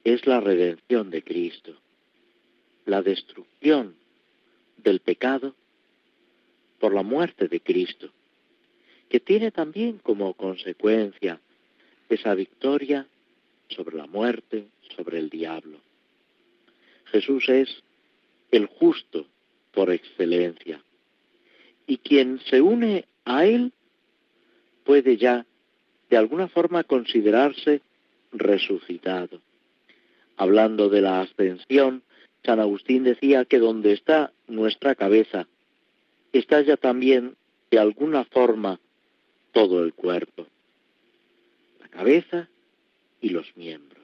es 0.03 0.27
la 0.27 0.41
redención 0.41 1.11
de 1.11 1.23
Cristo, 1.23 1.75
la 2.87 3.03
destrucción 3.03 3.95
del 4.79 5.01
pecado 5.01 5.55
por 6.79 6.95
la 6.95 7.03
muerte 7.03 7.47
de 7.47 7.61
Cristo, 7.61 8.11
que 9.09 9.21
tiene 9.21 9.51
también 9.51 9.99
como 9.99 10.35
consecuencia 10.35 11.41
esa 12.09 12.35
victoria 12.35 13.07
sobre 13.69 13.97
la 13.97 14.07
muerte, 14.07 14.67
sobre 14.97 15.19
el 15.19 15.31
diablo. 15.31 15.79
Jesús 17.07 17.49
es 17.49 17.83
el 18.51 18.67
justo 18.67 19.27
por 19.73 19.91
excelencia. 19.91 20.83
Y 21.87 21.99
quien 21.99 22.41
se 22.41 22.61
une 22.61 23.05
a 23.25 23.47
Él 23.47 23.73
puede 24.85 25.17
ya 25.17 25.47
de 26.09 26.17
alguna 26.17 26.49
forma 26.49 26.83
considerarse 26.85 27.83
resucitado. 28.33 29.41
Hablando 30.37 30.89
de 30.89 31.01
la 31.01 31.21
ascensión, 31.21 32.03
San 32.45 32.61
Agustín 32.61 33.05
decía 33.05 33.45
que 33.45 33.59
donde 33.59 33.93
está 33.93 34.33
nuestra 34.49 34.95
cabeza, 34.95 35.47
está 36.33 36.63
ya 36.63 36.77
también 36.77 37.37
de 37.71 37.79
alguna 37.79 38.25
forma 38.25 38.81
todo 39.53 39.85
el 39.85 39.93
cuerpo, 39.93 40.47
la 41.81 41.89
cabeza 41.89 42.49
y 43.21 43.31
los 43.31 43.55
miembros. 43.57 44.01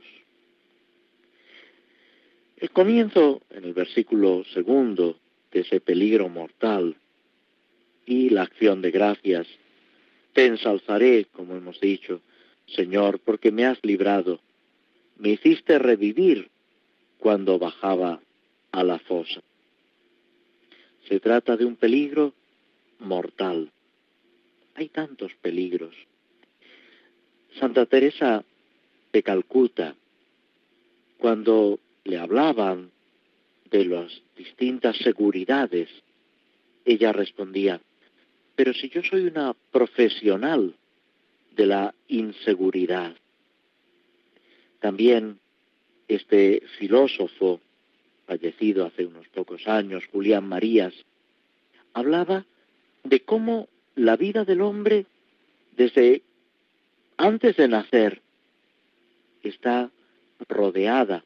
El 2.58 2.70
comienzo, 2.70 3.42
en 3.50 3.64
el 3.64 3.74
versículo 3.74 4.44
segundo, 4.52 5.18
de 5.52 5.60
ese 5.60 5.80
peligro 5.80 6.28
mortal 6.28 6.96
y 8.06 8.30
la 8.30 8.42
acción 8.42 8.80
de 8.82 8.90
gracias. 8.90 9.46
Te 10.32 10.46
ensalzaré, 10.46 11.26
como 11.32 11.56
hemos 11.56 11.80
dicho, 11.80 12.20
Señor, 12.66 13.20
porque 13.20 13.52
me 13.52 13.64
has 13.64 13.78
librado. 13.84 14.40
Me 15.16 15.30
hiciste 15.30 15.78
revivir 15.78 16.50
cuando 17.18 17.58
bajaba 17.58 18.20
a 18.72 18.84
la 18.84 18.98
fosa. 18.98 19.42
Se 21.08 21.20
trata 21.20 21.56
de 21.56 21.64
un 21.64 21.76
peligro 21.76 22.34
mortal. 22.98 23.70
Hay 24.74 24.88
tantos 24.88 25.32
peligros. 25.40 25.94
Santa 27.58 27.86
Teresa 27.86 28.44
de 29.12 29.22
Calcuta, 29.22 29.94
cuando 31.18 31.78
le 32.04 32.18
hablaban 32.18 32.90
de 33.70 33.84
las 33.86 34.22
distintas 34.36 34.96
seguridades, 34.98 35.88
ella 36.84 37.12
respondía, 37.12 37.80
pero 38.54 38.74
si 38.74 38.88
yo 38.90 39.02
soy 39.02 39.26
una 39.26 39.54
profesional 39.72 40.74
de 41.56 41.66
la 41.66 41.94
inseguridad, 42.08 43.16
también 44.80 45.40
este 46.06 46.62
filósofo 46.78 47.60
fallecido 48.26 48.86
hace 48.86 49.06
unos 49.06 49.26
pocos 49.28 49.66
años, 49.66 50.04
Julián 50.12 50.46
Marías, 50.46 50.94
hablaba 51.94 52.44
de 53.04 53.20
cómo 53.20 53.68
la 53.94 54.16
vida 54.16 54.44
del 54.44 54.60
hombre 54.60 55.06
desde 55.76 56.22
antes 57.16 57.56
de 57.56 57.68
nacer 57.68 58.20
está 59.42 59.90
rodeada 60.48 61.24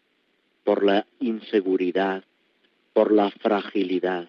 por 0.65 0.85
la 0.85 1.07
inseguridad, 1.19 2.25
por 2.93 3.13
la 3.13 3.31
fragilidad. 3.31 4.29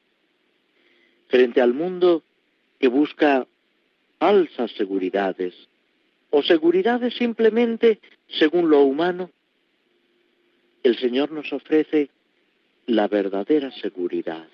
Frente 1.27 1.61
al 1.61 1.73
mundo 1.73 2.23
que 2.79 2.87
busca 2.87 3.47
falsas 4.17 4.71
seguridades 4.71 5.53
o 6.31 6.41
seguridades 6.41 7.13
simplemente 7.15 7.99
según 8.27 8.69
lo 8.69 8.81
humano, 8.81 9.29
el 10.83 10.97
Señor 10.97 11.31
nos 11.31 11.53
ofrece 11.53 12.09
la 12.87 13.07
verdadera 13.07 13.71
seguridad, 13.71 14.47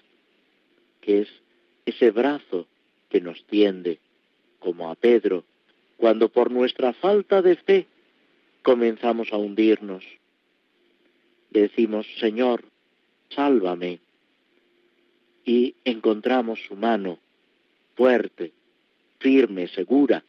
que 1.00 1.22
es 1.22 1.30
ese 1.86 2.12
brazo 2.12 2.68
que 3.10 3.22
nos 3.22 3.46
tiende, 3.46 4.00
como 4.60 4.90
a 4.90 4.96
Pedro, 4.96 5.46
cuando 5.96 6.30
por 6.30 6.52
nuestra 6.52 6.94
falta 6.94 7.42
de 7.42 7.56
fe 7.56 7.88
comenzamos 8.64 9.32
a 9.32 9.38
hundirnos. 9.38 10.04
Decimos, 11.52 12.06
Señor, 12.20 12.66
sálvame, 13.30 14.00
y 15.46 15.76
encontramos 15.86 16.60
su 16.68 16.76
mano 16.76 17.20
fuerte, 17.96 18.52
firme, 19.20 19.70
segura, 19.70 20.24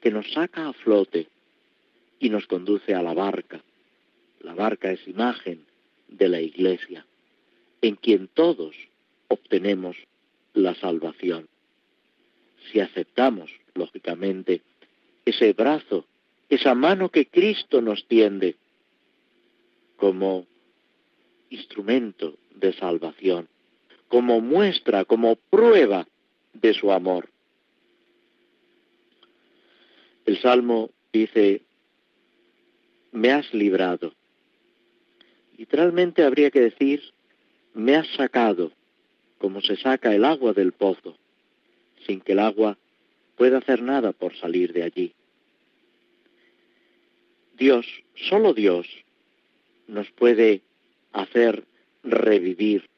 que 0.00 0.10
nos 0.10 0.30
saca 0.32 0.68
a 0.68 0.72
flote 0.72 1.28
y 2.18 2.30
nos 2.30 2.46
conduce 2.46 2.94
a 2.94 3.02
la 3.02 3.14
barca. 3.14 3.60
La 4.40 4.54
barca 4.54 4.90
es 4.90 5.06
imagen 5.06 5.64
de 6.08 6.28
la 6.28 6.40
iglesia, 6.40 7.06
en 7.82 7.96
quien 7.96 8.28
todos 8.28 8.74
obtenemos 9.28 9.96
la 10.54 10.74
salvación. 10.74 11.48
Si 12.70 12.80
aceptamos, 12.80 13.50
lógicamente, 13.74 14.62
ese 15.24 15.52
brazo, 15.52 16.04
esa 16.48 16.74
mano 16.74 17.10
que 17.10 17.26
Cristo 17.26 17.80
nos 17.80 18.06
tiende, 18.06 18.56
como 19.96 20.46
instrumento 21.50 22.36
de 22.54 22.72
salvación, 22.72 23.48
como 24.08 24.40
muestra, 24.40 25.04
como 25.04 25.36
prueba 25.36 26.06
de 26.54 26.74
su 26.74 26.90
amor. 26.90 27.28
El 30.30 30.38
Salmo 30.38 30.92
dice, 31.12 31.62
me 33.10 33.32
has 33.32 33.52
librado. 33.52 34.14
Literalmente 35.58 36.22
habría 36.22 36.52
que 36.52 36.60
decir, 36.60 37.02
me 37.74 37.96
has 37.96 38.06
sacado, 38.14 38.70
como 39.38 39.60
se 39.60 39.74
saca 39.74 40.14
el 40.14 40.24
agua 40.24 40.52
del 40.52 40.70
pozo, 40.70 41.18
sin 42.06 42.20
que 42.20 42.30
el 42.30 42.38
agua 42.38 42.78
pueda 43.34 43.58
hacer 43.58 43.82
nada 43.82 44.12
por 44.12 44.36
salir 44.36 44.72
de 44.72 44.84
allí. 44.84 45.14
Dios, 47.58 47.84
solo 48.14 48.54
Dios, 48.54 48.86
nos 49.88 50.12
puede 50.12 50.60
hacer 51.10 51.64
revivir, 52.04 52.88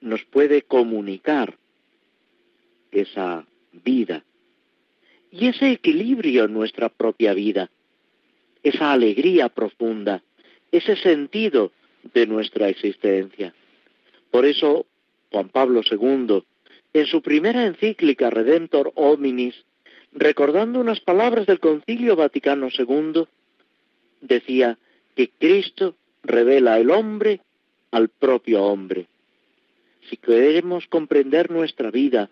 nos 0.00 0.24
puede 0.26 0.62
comunicar 0.62 1.58
esa 2.92 3.48
vida 3.72 4.22
y 5.32 5.46
ese 5.46 5.72
equilibrio 5.72 6.44
en 6.44 6.52
nuestra 6.52 6.90
propia 6.90 7.32
vida, 7.32 7.70
esa 8.62 8.92
alegría 8.92 9.48
profunda, 9.48 10.22
ese 10.70 10.94
sentido 10.96 11.72
de 12.14 12.26
nuestra 12.26 12.68
existencia. 12.68 13.54
Por 14.30 14.44
eso 14.44 14.86
Juan 15.30 15.48
Pablo 15.48 15.80
II, 15.90 16.44
en 16.92 17.06
su 17.06 17.22
primera 17.22 17.64
encíclica 17.64 18.28
Redemptor 18.28 18.92
Hominis, 18.94 19.54
recordando 20.12 20.78
unas 20.78 21.00
palabras 21.00 21.46
del 21.46 21.58
Concilio 21.58 22.14
Vaticano 22.14 22.68
II, 22.70 23.24
decía 24.20 24.78
que 25.16 25.30
Cristo 25.30 25.96
revela 26.22 26.78
el 26.78 26.90
hombre 26.90 27.40
al 27.90 28.10
propio 28.10 28.62
hombre. 28.64 29.06
Si 30.10 30.18
queremos 30.18 30.86
comprender 30.88 31.50
nuestra 31.50 31.90
vida, 31.90 32.28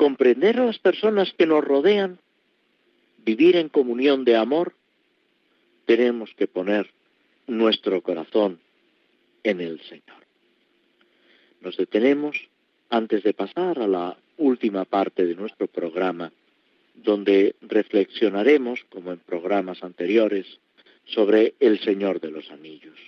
comprender 0.00 0.58
a 0.58 0.64
las 0.64 0.78
personas 0.78 1.34
que 1.36 1.44
nos 1.44 1.62
rodean, 1.62 2.18
vivir 3.18 3.56
en 3.56 3.68
comunión 3.68 4.24
de 4.24 4.34
amor, 4.34 4.72
tenemos 5.84 6.32
que 6.38 6.46
poner 6.46 6.90
nuestro 7.46 8.00
corazón 8.00 8.60
en 9.42 9.60
el 9.60 9.78
Señor. 9.82 10.24
Nos 11.60 11.76
detenemos 11.76 12.48
antes 12.88 13.22
de 13.24 13.34
pasar 13.34 13.78
a 13.78 13.86
la 13.86 14.16
última 14.38 14.86
parte 14.86 15.26
de 15.26 15.34
nuestro 15.34 15.66
programa, 15.66 16.32
donde 16.94 17.54
reflexionaremos, 17.60 18.82
como 18.88 19.12
en 19.12 19.18
programas 19.18 19.84
anteriores, 19.84 20.46
sobre 21.04 21.56
el 21.60 21.78
Señor 21.78 22.22
de 22.22 22.30
los 22.30 22.50
Anillos. 22.50 22.98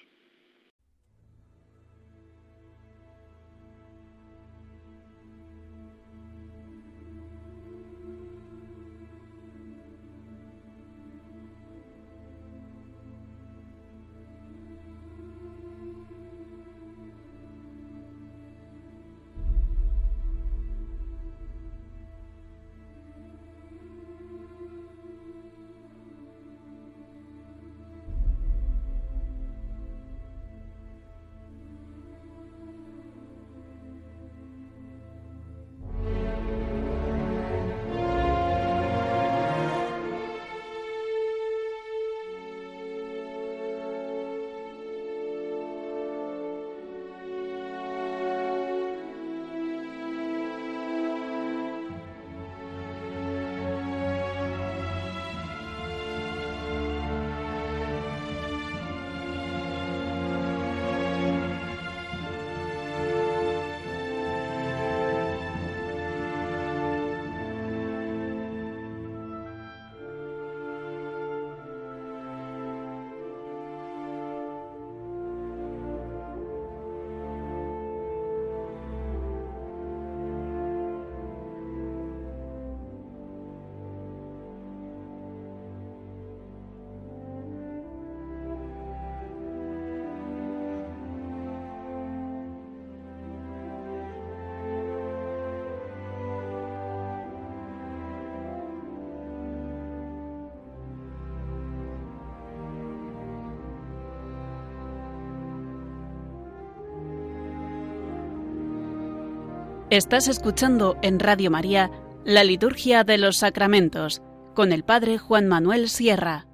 Estás 109.92 110.26
escuchando 110.26 110.96
en 111.02 111.20
Radio 111.20 111.50
María 111.50 111.90
la 112.24 112.44
Liturgia 112.44 113.04
de 113.04 113.18
los 113.18 113.36
Sacramentos 113.36 114.22
con 114.54 114.72
el 114.72 114.84
Padre 114.84 115.18
Juan 115.18 115.48
Manuel 115.48 115.90
Sierra. 115.90 116.46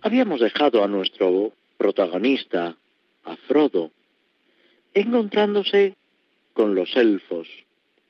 Habíamos 0.00 0.38
dejado 0.38 0.84
a 0.84 0.86
nuestro 0.86 1.52
protagonista, 1.76 2.76
a 3.24 3.36
Frodo, 3.48 3.90
encontrándose 4.94 5.96
con 6.52 6.76
los 6.76 6.94
elfos, 6.94 7.48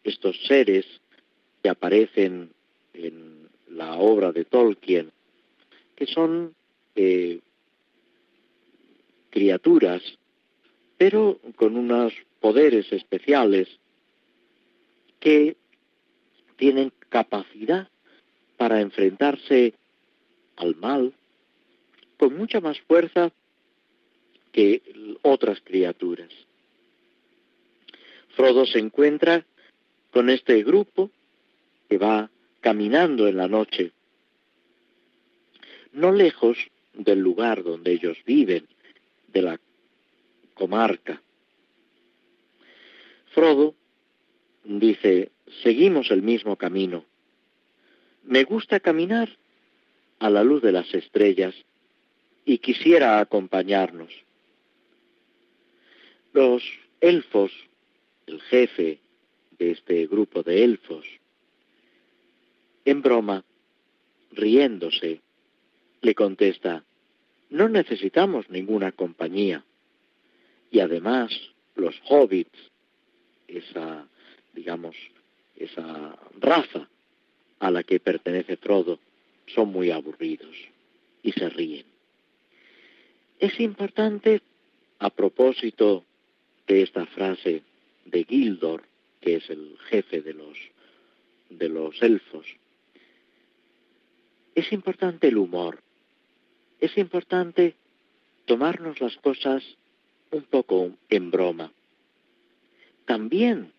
estos 0.03 0.37
seres 0.47 0.85
que 1.63 1.71
aparecen 1.71 2.51
en 2.93 3.49
la 3.71 3.95
obra 3.95 4.33
de 4.33 4.45
Tolkien, 4.45 5.13
que 5.97 6.05
son 6.05 6.55
eh, 6.95 7.41
criaturas, 9.31 10.03
pero 10.99 11.39
con 11.57 11.79
unos 11.79 12.13
poderes 12.43 12.93
especiales 12.93 13.79
que 15.25 15.57
tienen 16.57 16.93
capacidad 17.09 17.89
para 18.59 18.83
enfrentarse 18.83 19.73
al 20.57 20.77
mal 20.77 21.15
con 22.19 22.37
mucha 22.37 22.61
más 22.61 22.79
fuerza 22.83 23.33
que 24.53 24.83
otras 25.23 25.63
criaturas. 25.65 26.29
Frodo 28.37 28.67
se 28.67 28.79
encuentra 28.79 29.47
con 30.13 30.29
este 30.29 30.63
grupo 30.63 31.11
que 31.89 31.97
va 31.97 32.31
caminando 32.61 33.27
en 33.27 33.39
la 33.39 33.49
noche, 33.49 33.93
no 35.93 36.13
lejos 36.13 36.59
del 36.93 37.21
lugar 37.21 37.63
donde 37.63 37.93
ellos 37.93 38.19
viven, 38.27 38.69
de 39.29 39.41
la 39.41 39.61
comarca. 40.53 41.23
Frodo 43.33 43.75
dice, 44.65 45.33
seguimos 45.63 46.11
el 46.11 46.23
mismo 46.23 46.57
camino. 46.57 47.05
Me 48.25 48.45
gusta 48.45 48.81
caminar 48.81 49.29
a 50.19 50.31
la 50.31 50.43
luz 50.43 50.63
de 50.63 50.73
las 50.73 50.93
estrellas 50.95 51.55
y 52.45 52.59
quisiera 52.59 53.21
acompañarnos. 53.21 54.11
Los 56.33 56.63
elfos, 57.01 57.53
el 58.27 58.41
jefe 58.43 59.01
de 59.59 59.71
este 59.71 60.07
grupo 60.07 60.43
de 60.43 60.65
elfos, 60.65 61.07
en 62.85 63.03
broma, 63.03 63.45
riéndose, 64.33 65.21
le 66.03 66.15
contesta, 66.15 66.85
no 67.51 67.69
necesitamos 67.69 68.51
ninguna 68.51 68.93
compañía. 68.93 69.65
Y 70.71 70.81
además, 70.81 71.31
los 71.77 71.95
hobbits, 72.09 72.59
esa 73.47 74.09
digamos, 74.55 74.97
esa 75.57 76.17
raza 76.39 76.89
a 77.59 77.71
la 77.71 77.83
que 77.83 78.01
pertenece 78.01 78.57
Frodo, 78.57 78.99
son 79.47 79.69
muy 79.69 79.91
aburridos 79.91 80.57
y 81.23 81.33
se 81.33 81.49
ríen. 81.49 81.87
Es 83.39 83.59
importante, 83.61 84.43
a 84.99 85.11
propósito 85.11 86.05
de 86.67 86.83
esta 86.83 87.07
frase 87.07 87.63
de 88.05 88.25
Gildor, 88.25 88.83
que 89.21 89.37
es 89.37 89.51
el 89.51 89.77
jefe 89.89 90.23
de 90.23 90.35
los, 90.35 90.59
de 91.51 91.69
los 91.69 92.03
elfos, 92.03 92.47
es 94.55 94.73
importante 94.73 95.29
el 95.29 95.39
humor, 95.39 95.81
es 96.81 96.97
importante 96.97 97.75
tomarnos 98.45 99.01
las 99.01 99.17
cosas 99.17 99.63
un 100.31 100.43
poco 100.43 100.93
en 101.09 101.31
broma. 101.31 101.73
También 103.05 103.74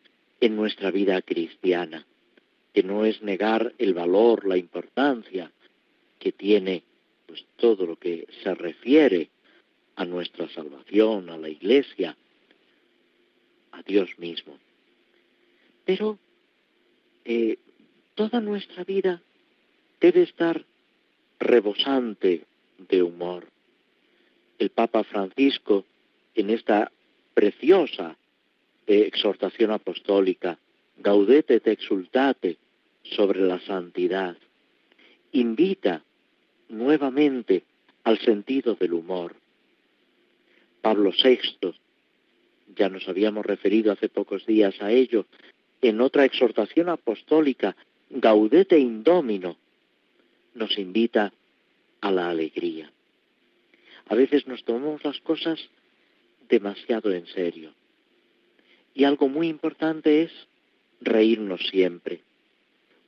en 0.45 0.55
nuestra 0.55 0.91
vida 0.91 1.19
cristiana, 1.23 2.05
que 2.71 2.83
no 2.83 3.03
es 3.03 3.19
negar 3.23 3.73
el 3.79 3.95
valor, 3.95 4.47
la 4.47 4.57
importancia 4.57 5.51
que 6.19 6.31
tiene 6.31 6.83
pues 7.25 7.43
todo 7.55 7.87
lo 7.87 7.95
que 7.95 8.27
se 8.43 8.53
refiere 8.53 9.29
a 9.95 10.05
nuestra 10.05 10.47
salvación, 10.49 11.31
a 11.31 11.37
la 11.37 11.49
iglesia, 11.49 12.15
a 13.71 13.81
Dios 13.81 14.19
mismo. 14.19 14.59
Pero 15.83 16.19
eh, 17.23 17.57
toda 18.13 18.39
nuestra 18.39 18.83
vida 18.83 19.23
debe 19.99 20.21
estar 20.21 20.63
rebosante 21.39 22.43
de 22.77 23.01
humor. 23.01 23.47
El 24.59 24.69
Papa 24.69 25.03
Francisco, 25.03 25.85
en 26.35 26.51
esta 26.51 26.91
preciosa 27.33 28.15
exhortación 28.87 29.71
apostólica, 29.71 30.57
Gaudete 30.97 31.59
te 31.59 31.71
exultate 31.71 32.57
sobre 33.03 33.41
la 33.41 33.59
santidad, 33.59 34.37
invita 35.31 36.03
nuevamente 36.69 37.63
al 38.03 38.19
sentido 38.19 38.75
del 38.75 38.93
humor. 38.93 39.35
Pablo 40.81 41.11
VI, 41.11 41.73
ya 42.75 42.89
nos 42.89 43.07
habíamos 43.09 43.45
referido 43.45 43.91
hace 43.91 44.09
pocos 44.09 44.45
días 44.45 44.81
a 44.81 44.91
ello, 44.91 45.25
en 45.81 46.01
otra 46.01 46.25
exhortación 46.25 46.89
apostólica, 46.89 47.75
Gaudete 48.09 48.79
Indomino, 48.79 49.57
nos 50.53 50.77
invita 50.77 51.33
a 52.01 52.11
la 52.11 52.29
alegría. 52.29 52.91
A 54.07 54.15
veces 54.15 54.47
nos 54.47 54.63
tomamos 54.63 55.03
las 55.03 55.19
cosas 55.21 55.59
demasiado 56.47 57.11
en 57.11 57.25
serio. 57.27 57.73
Y 58.95 59.03
algo 59.03 59.27
muy 59.27 59.49
importante 59.49 60.23
es 60.23 60.31
reírnos 61.01 61.61
siempre. 61.67 62.21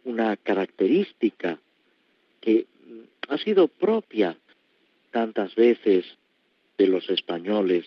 Una 0.04 0.36
característica 0.36 1.60
que 2.42 2.68
ha 3.30 3.38
sido 3.38 3.70
propia 3.70 4.38
tantas 5.12 5.56
veces 5.56 6.06
de 6.78 6.88
los 6.88 7.10
españoles 7.10 7.86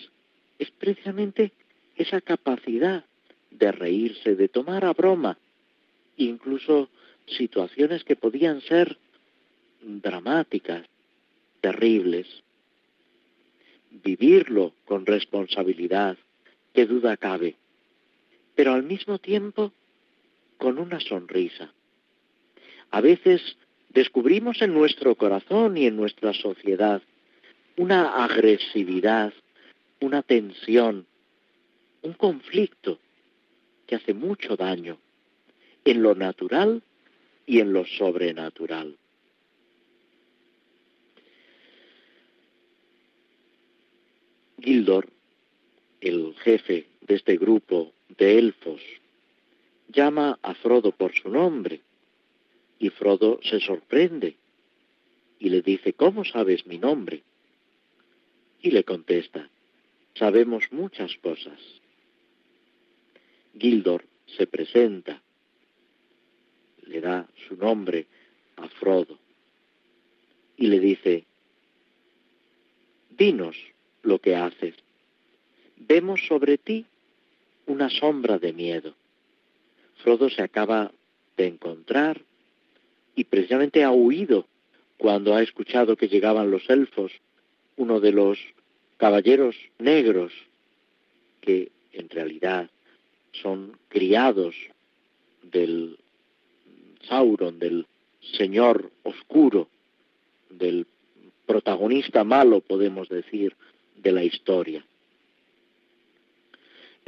es 0.58 0.70
precisamente 0.72 1.52
esa 1.94 2.22
capacidad 2.22 3.04
de 3.50 3.72
reírse, 3.72 4.34
de 4.34 4.48
tomar 4.48 4.84
a 4.86 4.94
broma, 4.94 5.36
incluso 6.16 6.88
situaciones 7.26 8.02
que 8.04 8.16
podían 8.16 8.62
ser 8.62 8.96
dramáticas, 9.82 10.86
terribles. 11.60 12.26
Vivirlo 13.90 14.72
con 14.86 15.04
responsabilidad, 15.04 16.16
qué 16.72 16.86
duda 16.86 17.16
cabe, 17.16 17.56
pero 18.60 18.74
al 18.74 18.82
mismo 18.82 19.18
tiempo 19.18 19.72
con 20.58 20.78
una 20.78 21.00
sonrisa. 21.00 21.72
A 22.90 23.00
veces 23.00 23.56
descubrimos 23.88 24.60
en 24.60 24.74
nuestro 24.74 25.14
corazón 25.14 25.78
y 25.78 25.86
en 25.86 25.96
nuestra 25.96 26.34
sociedad 26.34 27.00
una 27.78 28.22
agresividad, 28.22 29.32
una 30.02 30.20
tensión, 30.20 31.06
un 32.02 32.12
conflicto 32.12 32.98
que 33.86 33.94
hace 33.94 34.12
mucho 34.12 34.56
daño 34.56 34.98
en 35.86 36.02
lo 36.02 36.14
natural 36.14 36.82
y 37.46 37.60
en 37.60 37.72
lo 37.72 37.86
sobrenatural. 37.86 38.94
Gildor, 44.60 45.08
el 46.02 46.34
jefe 46.44 46.88
de 47.00 47.14
este 47.14 47.38
grupo 47.38 47.94
de 48.20 48.38
elfos, 48.38 48.82
llama 49.88 50.38
a 50.42 50.52
Frodo 50.54 50.92
por 50.92 51.14
su 51.14 51.30
nombre 51.30 51.80
y 52.78 52.90
Frodo 52.90 53.40
se 53.42 53.60
sorprende 53.60 54.36
y 55.38 55.48
le 55.48 55.62
dice, 55.62 55.94
¿cómo 55.94 56.26
sabes 56.26 56.66
mi 56.66 56.76
nombre? 56.76 57.22
Y 58.60 58.72
le 58.72 58.84
contesta, 58.84 59.48
sabemos 60.14 60.70
muchas 60.70 61.16
cosas. 61.16 61.58
Gildor 63.58 64.04
se 64.36 64.46
presenta, 64.46 65.22
le 66.82 67.00
da 67.00 67.26
su 67.48 67.56
nombre 67.56 68.06
a 68.56 68.68
Frodo 68.68 69.18
y 70.58 70.66
le 70.66 70.78
dice, 70.78 71.24
dinos 73.08 73.56
lo 74.02 74.18
que 74.18 74.36
haces. 74.36 74.74
Vemos 75.78 76.26
sobre 76.26 76.58
ti 76.58 76.84
una 77.70 77.88
sombra 77.88 78.38
de 78.38 78.52
miedo. 78.52 78.94
Frodo 80.02 80.28
se 80.28 80.42
acaba 80.42 80.92
de 81.36 81.46
encontrar 81.46 82.20
y 83.14 83.24
precisamente 83.24 83.84
ha 83.84 83.92
huido 83.92 84.46
cuando 84.98 85.34
ha 85.34 85.42
escuchado 85.42 85.96
que 85.96 86.08
llegaban 86.08 86.50
los 86.50 86.68
elfos 86.68 87.12
uno 87.76 88.00
de 88.00 88.12
los 88.12 88.38
caballeros 88.96 89.56
negros 89.78 90.32
que 91.40 91.70
en 91.92 92.08
realidad 92.08 92.68
son 93.32 93.78
criados 93.88 94.54
del 95.42 95.98
Sauron, 97.08 97.58
del 97.58 97.86
Señor 98.36 98.90
oscuro, 99.04 99.68
del 100.50 100.86
protagonista 101.46 102.24
malo, 102.24 102.60
podemos 102.60 103.08
decir, 103.08 103.56
de 103.96 104.12
la 104.12 104.24
historia. 104.24 104.84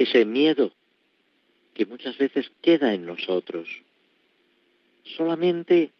Ese 0.03 0.25
miedo 0.25 0.73
que 1.73 1.85
muchas 1.85 2.17
veces 2.17 2.51
queda 2.61 2.93
en 2.93 3.05
nosotros, 3.05 3.69
solamente 5.15 5.91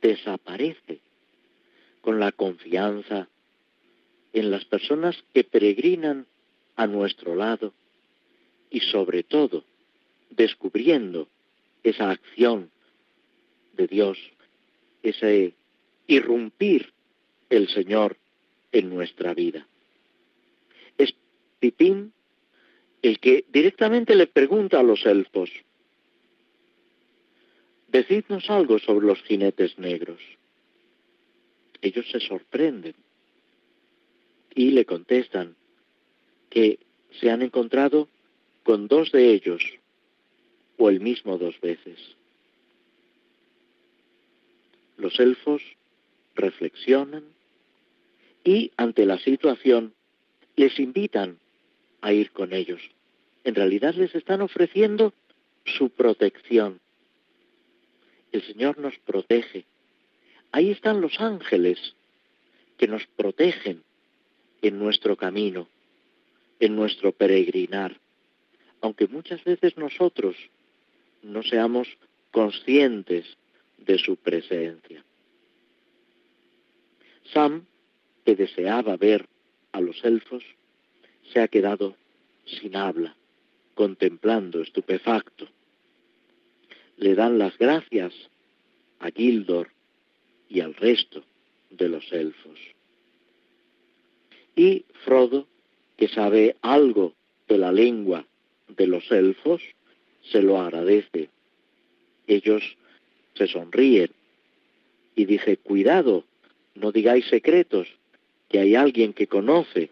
desaparece 0.00 1.00
con 2.02 2.20
la 2.20 2.30
confianza 2.30 3.28
en 4.32 4.52
las 4.52 4.64
personas 4.64 5.24
que 5.34 5.42
peregrinan 5.42 6.28
a 6.76 6.86
nuestro 6.86 7.34
lado 7.34 7.74
y 8.70 8.78
sobre 8.78 9.24
todo 9.24 9.64
descubriendo 10.30 11.26
esa 11.82 12.12
acción 12.12 12.70
de 13.72 13.88
Dios, 13.88 14.18
ese 15.02 15.54
irrumpir 16.06 16.92
el 17.48 17.66
Señor 17.70 18.16
en 18.70 18.88
nuestra 18.88 19.34
vida. 19.34 19.66
Es 20.96 21.12
Pipín 21.58 22.12
el 23.02 23.18
que 23.18 23.44
directamente 23.48 24.14
le 24.14 24.26
pregunta 24.26 24.80
a 24.80 24.82
los 24.82 25.04
elfos, 25.06 25.50
decidnos 27.88 28.48
algo 28.50 28.78
sobre 28.78 29.06
los 29.06 29.22
jinetes 29.22 29.78
negros. 29.78 30.20
Ellos 31.82 32.06
se 32.10 32.20
sorprenden 32.20 32.94
y 34.54 34.70
le 34.70 34.84
contestan 34.84 35.56
que 36.50 36.78
se 37.20 37.30
han 37.30 37.42
encontrado 37.42 38.08
con 38.62 38.88
dos 38.88 39.10
de 39.12 39.32
ellos 39.32 39.62
o 40.76 40.90
el 40.90 41.00
mismo 41.00 41.38
dos 41.38 41.58
veces. 41.60 41.98
Los 44.96 45.18
elfos 45.18 45.62
reflexionan 46.34 47.24
y 48.44 48.70
ante 48.76 49.06
la 49.06 49.18
situación 49.18 49.94
les 50.56 50.78
invitan 50.78 51.38
a 52.00 52.12
ir 52.12 52.30
con 52.30 52.52
ellos. 52.52 52.80
En 53.44 53.54
realidad 53.54 53.94
les 53.94 54.14
están 54.14 54.40
ofreciendo 54.40 55.12
su 55.64 55.90
protección. 55.90 56.80
El 58.32 58.42
Señor 58.42 58.78
nos 58.78 58.98
protege. 58.98 59.64
Ahí 60.52 60.70
están 60.70 61.00
los 61.00 61.20
ángeles 61.20 61.94
que 62.76 62.88
nos 62.88 63.06
protegen 63.06 63.82
en 64.62 64.78
nuestro 64.78 65.16
camino, 65.16 65.68
en 66.58 66.76
nuestro 66.76 67.12
peregrinar, 67.12 67.98
aunque 68.80 69.06
muchas 69.06 69.42
veces 69.44 69.76
nosotros 69.76 70.36
no 71.22 71.42
seamos 71.42 71.88
conscientes 72.30 73.26
de 73.78 73.98
su 73.98 74.16
presencia. 74.16 75.04
Sam, 77.32 77.64
que 78.24 78.36
deseaba 78.36 78.96
ver 78.96 79.26
a 79.72 79.80
los 79.80 80.02
elfos, 80.04 80.44
se 81.32 81.40
ha 81.40 81.48
quedado 81.48 81.96
sin 82.44 82.76
habla, 82.76 83.14
contemplando 83.74 84.62
estupefacto. 84.62 85.48
Le 86.96 87.14
dan 87.14 87.38
las 87.38 87.56
gracias 87.58 88.12
a 88.98 89.10
Gildor 89.10 89.70
y 90.48 90.60
al 90.60 90.74
resto 90.74 91.24
de 91.70 91.88
los 91.88 92.12
elfos. 92.12 92.58
Y 94.56 94.84
Frodo, 95.04 95.46
que 95.96 96.08
sabe 96.08 96.56
algo 96.60 97.14
de 97.48 97.58
la 97.58 97.72
lengua 97.72 98.26
de 98.68 98.86
los 98.86 99.10
elfos, 99.10 99.62
se 100.30 100.42
lo 100.42 100.60
agradece. 100.60 101.30
Ellos 102.26 102.76
se 103.34 103.46
sonríen 103.46 104.10
y 105.14 105.24
dice, 105.24 105.56
cuidado, 105.56 106.24
no 106.74 106.92
digáis 106.92 107.26
secretos, 107.26 107.88
que 108.48 108.58
hay 108.58 108.74
alguien 108.74 109.12
que 109.12 109.26
conoce 109.26 109.90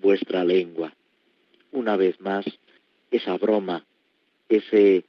vuestra 0.00 0.44
lengua. 0.44 0.94
Una 1.72 1.96
vez 1.96 2.20
más, 2.20 2.44
esa 3.10 3.36
broma, 3.36 3.84
ese 4.48 5.04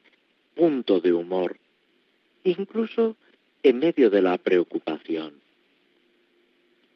punto 0.56 1.00
de 1.00 1.14
humor, 1.14 1.58
incluso 2.44 3.16
en 3.64 3.80
medio 3.80 4.10
de 4.10 4.22
la 4.22 4.38
preocupación. 4.38 5.42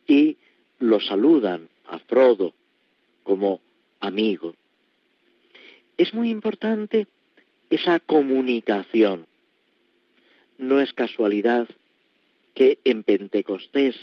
Y 0.07 0.37
lo 0.79 0.99
saludan 0.99 1.69
a 1.87 1.99
Frodo 1.99 2.53
como 3.23 3.61
amigo. 3.99 4.53
Es 5.97 6.13
muy 6.13 6.29
importante 6.29 7.07
esa 7.69 7.99
comunicación. 7.99 9.27
No 10.57 10.79
es 10.79 10.93
casualidad 10.93 11.67
que 12.53 12.79
en 12.83 13.03
Pentecostés 13.03 13.95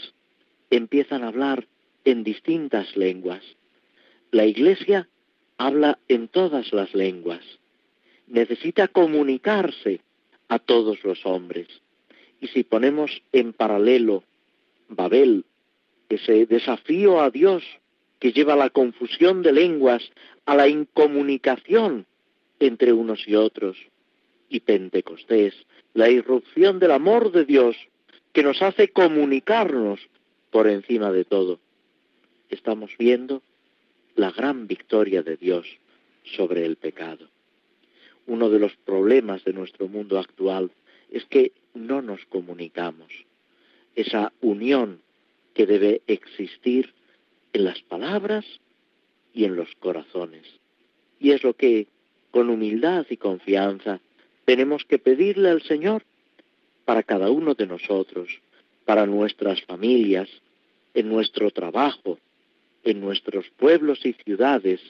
empiezan 0.69 1.23
a 1.23 1.27
hablar 1.27 1.67
en 2.03 2.23
distintas 2.23 2.95
lenguas. 2.97 3.43
La 4.31 4.45
Iglesia 4.45 5.09
habla 5.57 5.99
en 6.07 6.29
todas 6.29 6.71
las 6.71 6.93
lenguas. 6.95 7.43
Necesita 8.27 8.87
comunicarse 8.87 9.99
a 10.47 10.57
todos 10.57 11.03
los 11.03 11.25
hombres. 11.25 11.67
Y 12.39 12.47
si 12.47 12.63
ponemos 12.63 13.21
en 13.33 13.51
paralelo 13.51 14.23
Babel, 14.87 15.43
ese 16.07 16.45
desafío 16.45 17.21
a 17.21 17.29
Dios 17.29 17.63
que 18.19 18.31
lleva 18.31 18.53
a 18.53 18.57
la 18.57 18.69
confusión 18.69 19.41
de 19.41 19.51
lenguas, 19.51 20.01
a 20.45 20.55
la 20.55 20.69
incomunicación 20.69 22.05
entre 22.59 22.93
unos 22.93 23.27
y 23.27 23.35
otros, 23.35 23.77
y 24.47 24.61
Pentecostés, 24.61 25.55
la 25.93 26.09
irrupción 26.09 26.79
del 26.79 26.91
amor 26.91 27.31
de 27.31 27.45
Dios 27.45 27.75
que 28.31 28.43
nos 28.43 28.61
hace 28.61 28.89
comunicarnos 28.89 29.99
por 30.51 30.67
encima 30.67 31.11
de 31.11 31.25
todo. 31.25 31.59
estamos 32.49 32.91
viendo 32.97 33.41
la 34.15 34.31
gran 34.31 34.67
victoria 34.67 35.23
de 35.23 35.37
Dios 35.37 35.67
sobre 36.23 36.65
el 36.65 36.75
pecado. 36.75 37.27
Uno 38.27 38.49
de 38.49 38.59
los 38.59 38.75
problemas 38.77 39.43
de 39.43 39.53
nuestro 39.53 39.87
mundo 39.87 40.19
actual 40.19 40.71
es 41.09 41.25
que 41.25 41.51
no 41.73 42.01
nos 42.01 42.25
comunicamos. 42.25 43.11
Esa 43.95 44.31
unión 44.41 45.01
que 45.53 45.65
debe 45.65 46.01
existir 46.07 46.93
en 47.53 47.65
las 47.65 47.81
palabras 47.81 48.45
y 49.33 49.45
en 49.45 49.55
los 49.55 49.73
corazones. 49.75 50.45
Y 51.19 51.31
es 51.31 51.43
lo 51.43 51.53
que, 51.53 51.87
con 52.31 52.49
humildad 52.49 53.05
y 53.09 53.17
confianza, 53.17 53.99
tenemos 54.45 54.85
que 54.85 54.99
pedirle 54.99 55.49
al 55.49 55.61
Señor 55.61 56.03
para 56.85 57.03
cada 57.03 57.29
uno 57.29 57.53
de 57.53 57.67
nosotros, 57.67 58.41
para 58.85 59.05
nuestras 59.05 59.61
familias, 59.63 60.29
en 60.93 61.09
nuestro 61.09 61.51
trabajo, 61.51 62.17
en 62.83 62.99
nuestros 62.99 63.49
pueblos 63.51 64.05
y 64.05 64.13
ciudades, 64.13 64.81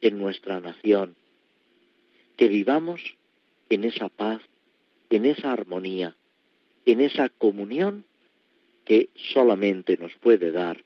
en 0.00 0.18
nuestra 0.18 0.60
nación. 0.60 1.16
Que 2.36 2.48
vivamos 2.48 3.00
en 3.68 3.84
esa 3.84 4.08
paz, 4.08 4.42
en 5.10 5.26
esa 5.26 5.52
armonía, 5.52 6.16
en 6.86 7.00
esa 7.00 7.28
comunión 7.28 8.04
que 8.84 9.10
solamente 9.32 9.96
nos 9.96 10.14
puede 10.16 10.50
dar 10.50 10.82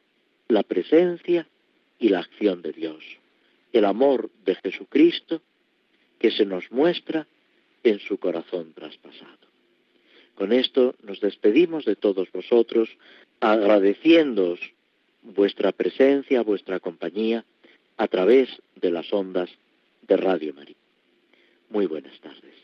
la 0.49 0.62
presencia 0.62 1.47
y 1.99 2.09
la 2.11 2.20
acción 2.20 2.61
de 2.62 2.72
Dios, 2.72 3.03
el 3.72 3.84
amor 3.84 4.30
de 4.45 4.57
Jesucristo 4.57 5.40
que 6.18 6.30
se 6.30 6.45
nos 6.45 6.70
muestra 6.70 7.26
en 7.82 8.01
su 8.01 8.18
corazón 8.18 8.72
traspasado. 8.74 9.38
Con 10.34 10.53
esto 10.53 10.95
nos 11.03 11.20
despedimos 11.20 11.84
de 11.84 11.97
todos 11.97 12.30
vosotros, 12.32 12.90
agradeciéndoos 13.40 14.61
vuestra 15.25 15.72
presencia, 15.72 16.43
vuestra 16.43 16.79
compañía 16.81 17.45
a 17.97 18.09
través 18.09 18.49
de 18.77 18.91
las 18.91 19.12
ondas 19.12 19.51
de 20.03 20.16
Radio 20.16 20.55
María. 20.55 20.77
Muy 21.70 21.87
buenas 21.87 22.18
tardes. 22.20 22.64